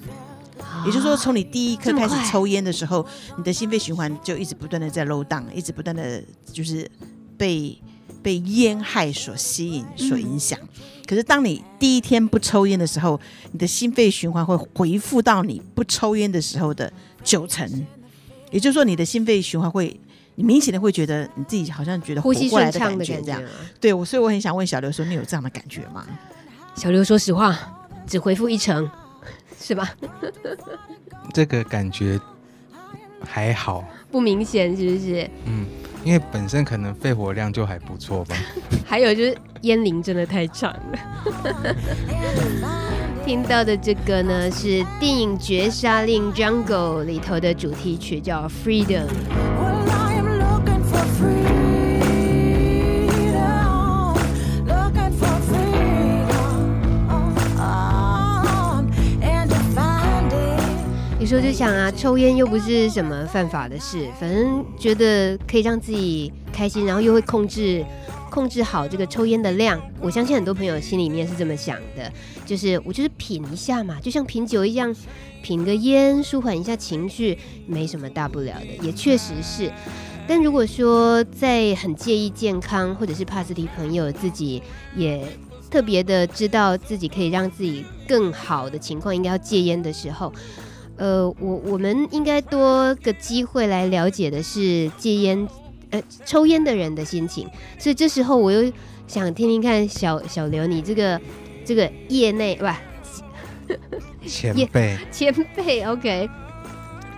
[0.86, 3.06] 也就是说，从你第一刻开始抽烟的时候，
[3.36, 6.90] 你的心肺循环就一直不断的在 low down，一直不断的就是
[7.36, 7.78] 被
[8.22, 10.58] 被烟害所吸引、所影响。
[11.06, 13.20] 可是，当你第一天不抽烟的时候，
[13.52, 16.90] 你的心肺循环会恢复到你不抽烟的时候的
[17.22, 17.86] 九成，
[18.50, 20.00] 也就是说，你的心肺循环会，
[20.36, 23.42] 你明显的会觉得你自己好像觉得呼吸过来的感觉，这样。
[23.80, 26.06] 对，我所以我很想问小刘说，你有这样的感觉吗？
[26.76, 27.58] 小刘说实话，
[28.06, 28.88] 只回复一成，
[29.58, 29.90] 是吧？
[31.34, 32.20] 这个感觉
[33.24, 35.28] 还好，不明显，是不是？
[35.46, 35.66] 嗯。
[36.04, 38.36] 因为本身可能肺活量就还不错吧，
[38.86, 41.76] 还有就是烟龄真的太长了。
[43.26, 49.02] 听到的这个呢是电影《绝杀令 Jungle》里头的主题曲，叫《Freedom》。
[61.26, 67.84] 有时候就想啊，抽烟又不是什么犯法的事，反正觉得可以让自己开心，然后又会控制
[68.30, 69.76] 控制好这个抽烟的量。
[70.00, 72.12] 我相信很多朋友心里面是这么想的，
[72.44, 74.94] 就是我就是品一下嘛，就像品酒一样，
[75.42, 79.68] 品个烟舒缓一下情绪，没什么大不了的，也确实是。
[80.28, 84.62] 但如果说在很介意健康或者是帕斯提朋友自己
[84.94, 85.26] 也
[85.68, 90.32] 特别的知道自己可以让自己更好的情况，应该要戒烟的时候。
[90.98, 95.46] 呃，我我们应该多个机会来了解的是戒烟，
[95.90, 97.46] 呃，抽烟的人的心情。
[97.78, 98.72] 所以这时候我又
[99.06, 101.20] 想听听看小小刘，你这个
[101.66, 102.78] 这个业内哇，
[104.26, 106.30] 前辈前辈，OK。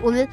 [0.02, 0.28] 我们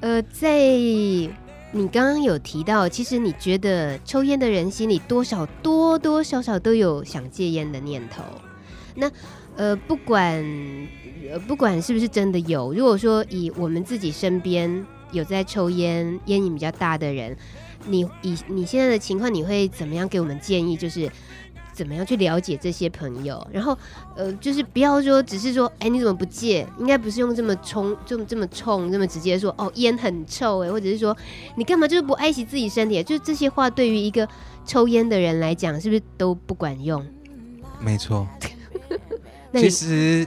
[0.00, 8.22] 呃，在你刚刚有提到，其实你觉得抽烟的人心里多少多多少少都有想戒烟的念头。
[8.94, 9.10] 那
[9.56, 10.44] 呃，不管。
[11.30, 17.36] 呃，不管是不是真的有，如果说以我们自己身边有在抽烟、烟瘾比较大的人，
[17.86, 20.76] 你以你现在的情况，你会怎么样给我们建议？
[20.76, 21.10] 就是
[21.72, 23.44] 怎么样去了解这些朋友？
[23.50, 23.76] 然后，
[24.16, 26.66] 呃，就是不要说只是说，哎，你怎么不戒？
[26.78, 31.16] 应该不是用这么冲、这么这么冲、这么直接说，哦，烟很臭哎，或者是说
[31.56, 33.02] 你干嘛就是不爱惜自己身体？
[33.02, 34.28] 就这些话对于一个
[34.66, 37.04] 抽烟的人来讲，是不是都不管用？
[37.80, 38.26] 没错。
[39.54, 40.26] 其实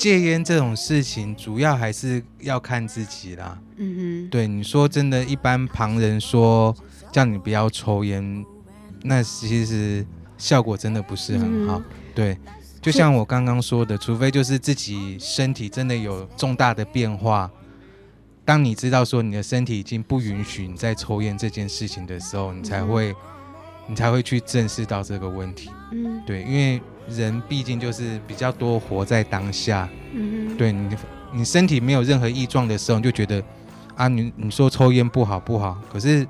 [0.00, 3.58] 戒烟这种事情，主要还是要看自己啦。
[3.76, 6.74] 嗯哼，对，你说真的，一般旁人说
[7.12, 8.44] 叫你不要抽烟，
[9.02, 10.06] 那其实。
[10.40, 11.84] 效果真的不是很好，嗯、
[12.14, 12.38] 对，
[12.80, 17.50] 就像我刚刚说的，除非就是自己身体真的有重大的变化，
[18.42, 23.16] 当你知道说你的身体已经不允许你再抽烟这件事情的时候，你才会，嗯、
[23.90, 25.68] 你才会去正视到这个问题。
[25.90, 29.88] 嗯，对，因为人毕竟就是比较多活在当下。
[30.14, 30.96] 嗯，对你，
[31.32, 33.42] 你身体没有任何异状的时候，你就觉得
[33.96, 36.24] 啊，你你说抽烟不好不好，可是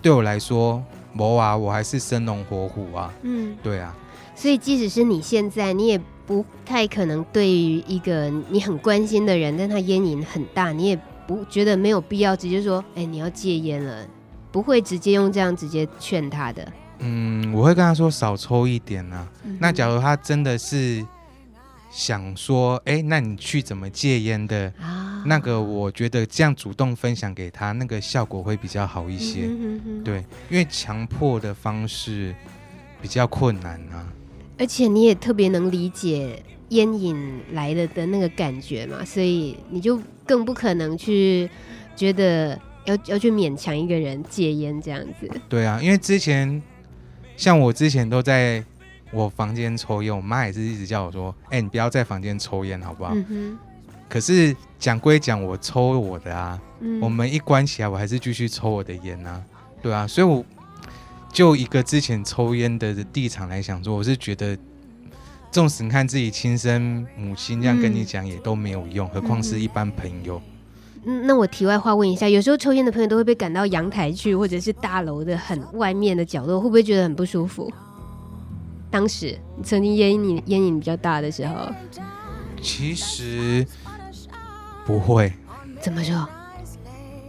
[0.00, 0.80] 对我来说。
[1.12, 3.10] 魔啊，我还是生龙活虎啊。
[3.22, 3.96] 嗯，对啊。
[4.34, 14.06] 所以即使是你现在，你也不太可能对于一个你很关心的人，但他烟瘾很大，你也不觉得没有必要直接说，哎，你要戒烟了，
[14.56, 16.72] 不会直接用这样直接劝他的。
[17.00, 19.28] 嗯，我会跟他说少抽一点啊。
[19.44, 21.04] 嗯、那假如他真的是。
[21.88, 24.70] 想说，哎，那你去怎么戒烟的？
[24.78, 29.46] 啊、那个我觉得这样主动分享给他，那个效果会比较好一些。
[29.46, 30.18] 嗯、哼哼对，
[30.50, 32.34] 因为强迫的方式
[33.00, 34.06] 比较困难啊。
[34.58, 41.48] 而且你也特别能理解烟瘾来了的那个感觉嘛，所以你就更不可能去
[41.94, 45.30] 觉得要要去勉强一个人戒烟这样子。
[45.48, 46.62] 对啊，因为之前
[47.36, 48.64] 像我之前都在。
[49.12, 53.14] 我房间抽烟，我妈也是一直叫我说：“哎、欸，你不要在房间抽烟，好不好？”
[54.10, 59.40] 可是讲归讲，我抽我的啊，嗯、我们一关起来，我还是继续抽我的烟啊，
[59.80, 60.44] 对啊，所以我
[61.32, 64.58] 就一个之前抽烟的立场来想说，我是觉得，
[65.52, 70.42] 纵使你看自己亲生母亲这样跟你讲也都没有用，嗯、何况是一般朋友。
[70.44, 70.55] 嗯，
[71.06, 77.72] 那我题外话问一下，有时候抽烟的朋友都会被赶到阳台去，或者是大楼的很外面的角落，会不会觉得很不舒服？
[78.90, 81.68] 当时曾经烟瘾烟瘾比较大的时候，
[82.60, 83.64] 其实
[84.84, 85.32] 不会。
[85.80, 86.26] 怎么说？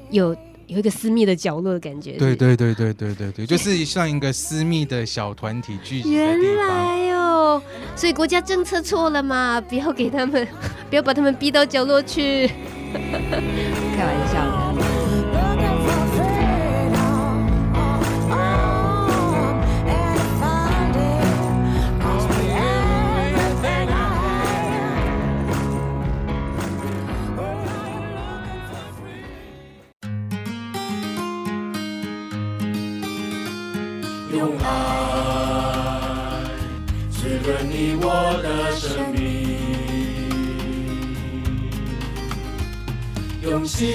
[0.09, 2.13] 有有一个私密的角落的感觉。
[2.13, 6.41] 对对对对对对对，就是像一个私密的小团体聚集的地方。
[6.41, 7.61] 原来哦，
[7.95, 9.61] 所以国家政策错了嘛？
[9.61, 10.47] 不要给他们，
[10.89, 12.49] 不要把他们逼到角落去。
[13.95, 14.77] 开玩笑的。
[38.89, 39.16] 用
[43.49, 43.87] 用心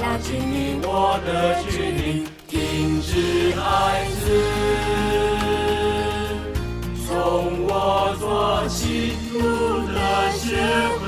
[0.00, 4.42] 拉近你我的距离，停止孩子，
[7.06, 9.38] 从我做起，不
[9.92, 9.96] 得
[10.32, 10.56] 学
[10.98, 11.06] 会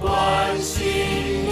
[0.00, 0.86] 关心。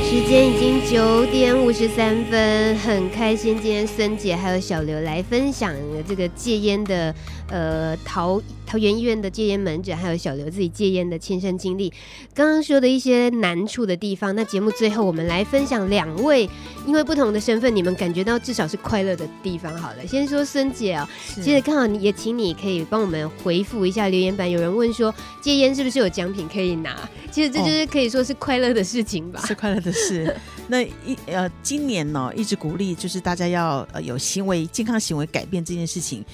[0.05, 5.75] 时间已经九点五十三分，很开心今天孙姐还有小刘来分享
[6.07, 7.13] 这个戒烟的。
[7.51, 8.41] 呃，桃
[8.75, 11.93] 桃园医院的戒烟门诊，还有小刘自己戒烟的亲身经历，
[12.35, 16.51] 刚刚说的一些难处的地方，那节目最后我们来分享两位，
[16.85, 19.73] 因为不同的身份，你们感觉到至少是快乐的地方。
[19.79, 27.09] 好了，先说孙姐啊、喔，其实刚好也请你可以帮我们回复一下留言板，有人问说戒烟是不是有奖品可以拿？
[27.31, 30.35] 其实这就是可以说是快乐的事情吧，哦、 是快乐的事。
[30.67, 36.25] 那一呃，今年呢、喔，一直鼓励就是大家要呃有行为健康行为改变这件事情。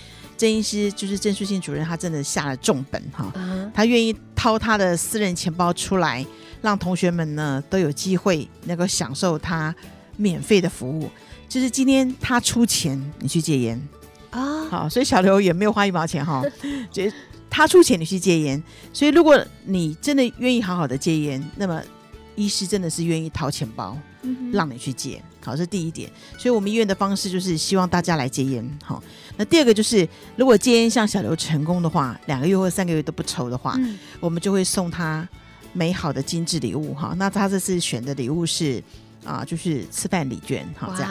[0.41, 3.31] 郑医师就是郑淑信主任，他真的下了重本哈，
[3.75, 6.25] 他愿意掏他的私人钱包出来，
[6.63, 9.75] 让同学们呢都有机会能够享受他
[10.17, 11.11] 免费的服务。
[11.47, 13.89] 就是今天他出钱，你去戒烟
[14.31, 16.43] 啊，好，所以小刘也没有花一毛钱哈，
[16.91, 17.03] 就
[17.51, 18.63] 他出钱你去戒烟。
[18.95, 21.83] 所以如果你真的愿意好好的戒烟，那么
[22.35, 23.95] 医师真的是愿意掏钱包
[24.51, 25.23] 让你去戒。
[25.43, 28.79] 好，这是第一点，所以我们医院的方式就是希望大家来戒烟。
[28.83, 29.03] 好，
[29.41, 35.27] 那第二个就是，如果戒烟像小刘成功的话，两个月或三个月都不抽的话，嗯、我们就会送他
[35.73, 36.93] 美好的精致礼物。
[36.93, 38.85] 哈，那他这次选的礼物是
[39.25, 40.69] 啊，就是吃饭礼券。
[40.77, 41.11] 好，这样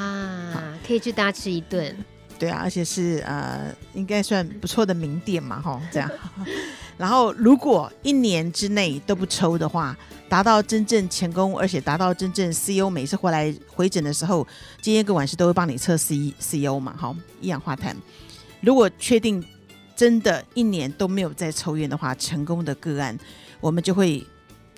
[0.54, 1.96] 哇，可以去大吃一顿。
[2.40, 5.62] 对啊，而且是呃，应该算不错的名店嘛。
[5.62, 6.10] 哈，这样。
[6.98, 9.96] 然后，如果一年之内都不抽的话，
[10.28, 14.46] 达到真正成功，而且达到真正 CO，每次回来回诊的时候，
[14.82, 17.96] 今天个管事都会帮你测 C CO 嘛，好，一氧化碳。
[18.62, 19.44] 如果确定
[19.96, 23.18] 真的一年都没有再抽烟的话，成功的个案，
[23.62, 24.26] 我们就会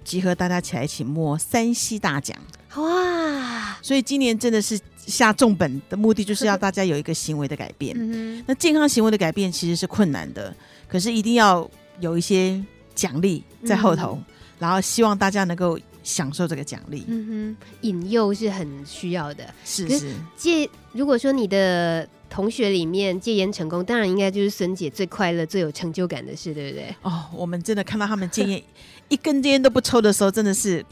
[0.04, 2.38] 集合大家起来一起摸三西大奖。
[2.76, 3.78] 哇！
[3.82, 7.96] 所以今年真的是下重本的目的，就是要大家有一个行为的改变。
[7.98, 10.56] 嗯那健康行为的改变其实是困难的，
[10.88, 14.26] 可是一定要有一些奖励在后头，嗯、
[14.60, 17.04] 然后希望大家能够享受这个奖励。
[17.08, 19.44] 嗯哼，引诱是很需要的。
[19.66, 26.96] 是是，戒，如果说你的同学里面戒烟成功，当然应该就是孙姐最快乐、最有成就感的事，对不对？
[27.02, 28.62] 哦，我们真的看到他们戒烟
[29.10, 30.86] 一根烟都不抽的时候，真的是。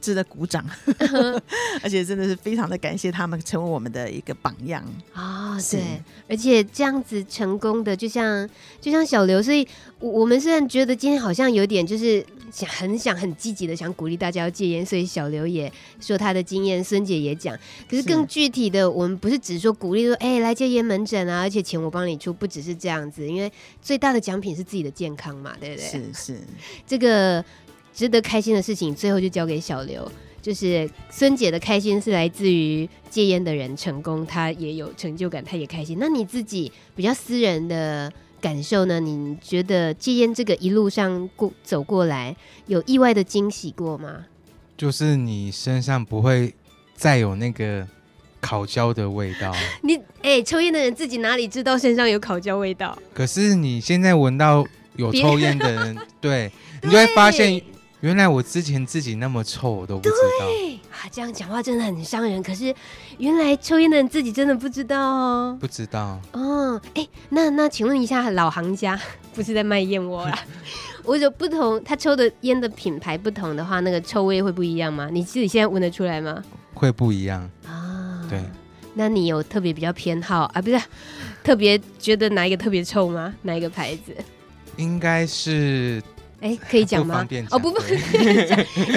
[0.00, 0.64] 值得鼓掌，
[1.82, 4.82] 而且真的是非常的感谢他们成为我们的一个榜样
[5.12, 5.56] 啊！
[5.56, 8.48] 哦、对，而且这样子成功的，就像
[8.80, 9.66] 就像小刘，所以
[9.98, 17.58] 我们虽然觉得今天好像有点就是想很想很积极的想鼓励大家要戒烟，所以小刘也说他的经验，孙姐也讲。
[17.90, 25.84] 可是更具体的，我们不是只说鼓励说，哎、欸，来戒烟门诊啊，而且钱我帮你出，不只是这样子，因为最大的奖品是自己的健康嘛，对不对？
[25.84, 26.40] 是是，
[26.86, 27.44] 这个。
[27.98, 30.08] 值得开心的事情，最后就交给小刘。
[30.40, 35.96] 就是孙姐的开心是来自于戒烟的人成功，她也有成就感，她也开心。
[35.98, 39.00] 那你自己比较私人的感受呢？
[39.00, 42.36] 你觉得戒烟这个一路上过走过来，
[42.68, 44.26] 有意外的惊喜过吗？
[44.76, 46.54] 就是你身上不会
[46.94, 47.84] 再有那个
[48.40, 49.52] 烤焦的味道。
[49.82, 52.96] 你哎、欸，抽烟的人自己哪里知道身上有烤焦味道？
[53.12, 56.52] 可是你现在闻到有抽烟的人， 对，
[56.84, 57.60] 你就会发现。
[58.00, 60.46] 原来我之前自己那么臭，我都不知道。
[60.46, 62.40] 对啊，这样讲话真的很伤人。
[62.40, 62.72] 可是
[63.18, 65.58] 原来抽烟的人自己真的不知道哦。
[65.60, 66.20] 不知道。
[66.32, 68.98] 哦，哎，那那请问一下，老行家
[69.34, 70.38] 不是在卖燕窝啦？
[71.02, 75.08] 我有不同，他抽的烟的品牌不同的话，那个臭味会不一样吗？
[75.10, 76.40] 你自己现在闻得出来吗？
[76.74, 78.24] 会不一样啊。
[78.30, 78.40] 对。
[78.94, 80.62] 那你有特别比较偏好啊？
[80.62, 80.80] 不是，
[81.42, 83.34] 特别觉得哪一个特别臭吗？
[83.42, 84.14] 哪一个牌子？
[84.76, 86.00] 应该是。
[86.40, 87.26] 哎，可以讲吗？
[87.50, 87.80] 哦，不不，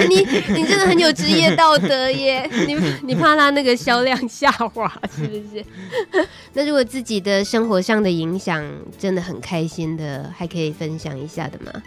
[0.08, 0.16] 你
[0.54, 2.48] 你真的很有职业道德耶！
[2.68, 5.64] 你你怕他那个销量下滑是不是？
[6.54, 8.64] 那如果自己的生活上的影响
[8.96, 11.82] 真的很开心的，还可以分享一下的吗？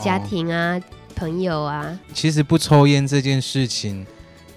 [0.00, 0.82] 家庭啊，哦、
[1.14, 1.96] 朋友啊。
[2.12, 4.04] 其实不抽烟这件事情，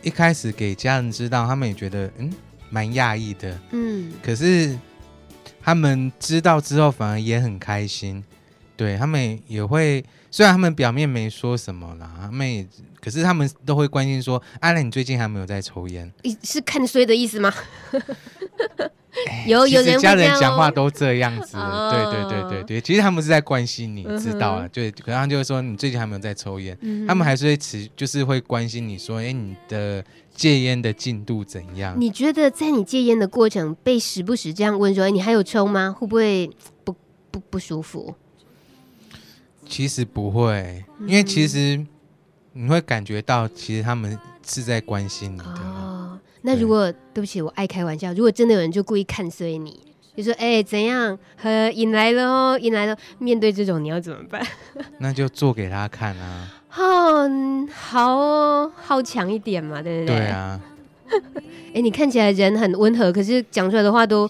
[0.01, 2.33] 一开始给家人知道，他们也觉得嗯
[2.71, 3.55] 蛮讶异的。
[3.69, 4.75] 嗯，可是
[5.61, 8.23] 他们知道之后，反而也很开心。
[8.75, 10.03] 对，他们也会。
[10.33, 12.67] 虽然他们表面没说什么啦，他们也，
[12.99, 16.11] 可是他们都会关心说：“阿、啊、兰，你最近还没有在抽烟？”
[16.41, 17.53] 是看衰的意思吗？
[19.27, 30.03] 欸、有有人家人讲话都这样子，哦、对对对对对，其实他们是在关心你，知道了，对、可能就会说你最近还没有在抽烟，嗯、他们还是会持，就是会关心你说：“哎、欸，你的
[30.33, 36.49] 戒烟的进度怎样？”你觉得在你戒烟的过程被时不时这样问说：“哎、欸，你还有抽吗？”会不会
[36.83, 36.95] 不
[37.29, 38.15] 不不舒服？
[39.65, 41.83] 其实不会，因为其实
[42.53, 45.45] 你会感觉到，其实他们是在关心你的。
[45.45, 49.79] 哦，那如果对，对不起，我爱开玩笑，如果真的有人就故意看衰你，
[50.15, 51.17] 就说：“哎，怎样？
[51.35, 54.45] 和引来了哦，引来了。”面对这种，你要怎么办？
[54.99, 56.53] 那就做给他看啊。
[56.75, 60.17] 哦，好哦，好强一点嘛，对不对？
[60.17, 60.61] 对啊。
[61.73, 64.29] 哎，你看起来人很温和，可是讲出来的话都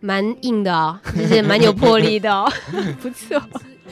[0.00, 2.50] 蛮硬的哦，就是蛮有魄力的哦，
[3.00, 3.40] 不错。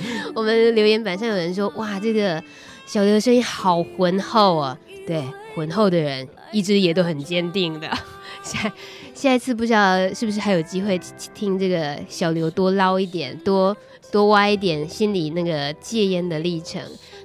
[0.34, 2.42] 我们留言板上有人说：“哇，这个
[2.86, 5.24] 小刘的声音好浑厚啊！”对，
[5.54, 7.88] 浑厚的人一直也都很坚定的。
[8.42, 8.72] 下
[9.14, 10.98] 下一次不知道是不是还有机会
[11.34, 13.76] 听这个小刘多捞一点，多
[14.12, 16.80] 多挖一点心里那个戒烟的历程，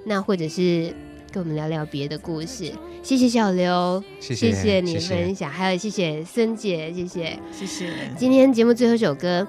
[0.05, 0.93] 那或者是
[1.32, 2.71] 跟我们聊聊别的故事。
[3.03, 7.89] 谢谢小刘，谢谢，谢谢你分享，谢谢还有谢谢孙姐，谢谢，谢谢。
[8.17, 9.45] 今天节目最后一首歌。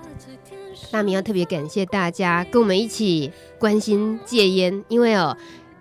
[0.91, 5.37] 大米要特别感谢大家跟我们一起关心戒烟，因为哦，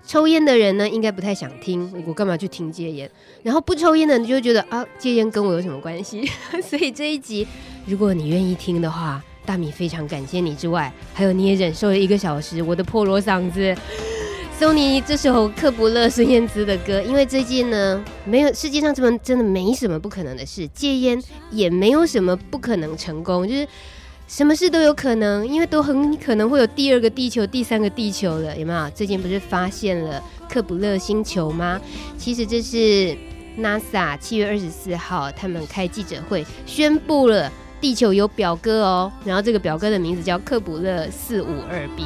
[0.05, 3.09] 抽烟的人呢应该不太想听，我干嘛去听戒烟？
[3.43, 6.27] 然后不抽烟的人就觉得啊，戒烟跟我有什么关系？
[6.63, 7.47] 所以这一集
[7.85, 13.75] 如果你愿意听的话，大米非常感谢你之外，还有你也忍受了一个小时我的破锣嗓子，
[14.57, 23.67] 送你这首克卜勒孙燕姿的歌，因为最近呢，没有世界上这么真的没什么不可能的事，戒烟也没有什么不可能成功，就是。
[24.35, 28.89] 什么事都有可能，因为都很可能会有第二个地球、第三个地球了，有没有？
[28.89, 30.19] 最近不是发现了
[30.49, 31.79] 克卜勒星球吗？
[32.17, 33.15] 其实这是
[33.59, 42.03] NASA 七月二十四号他们开记者会宣布了地球有表哥哦，然后这个表哥的名字叫克卜勒四五二 b。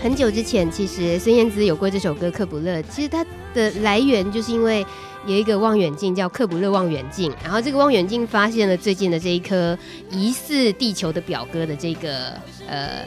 [0.00, 4.86] 很久之前，其实孙燕姿有过这首歌《克卜勒》，其实它的来源就是因为
[5.26, 9.78] 有一个望远镜叫克卜勒望远镜，然后这个望远镜发现了最近的这一颗
[10.10, 12.32] 疑似地球的表哥的这个
[12.68, 13.04] 呃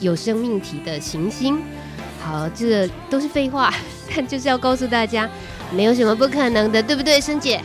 [0.00, 1.60] 有生命体的行星。
[2.22, 3.72] 好，这个都是废话，
[4.14, 5.28] 但就是要告诉大家，
[5.72, 7.60] 没有什么不可能的，对不对，孙姐？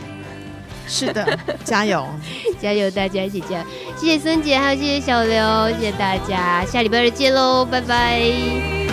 [0.88, 2.06] 是的，加油，
[2.60, 3.66] 加油，大家一起加油！
[3.96, 8.85] 谢谢孙姐，还有谢谢小刘，谢谢大家，下礼拜日见喽，拜拜。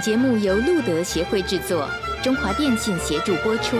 [0.00, 1.86] 节目由路德协会制作，
[2.22, 3.76] 中华电信协助播出。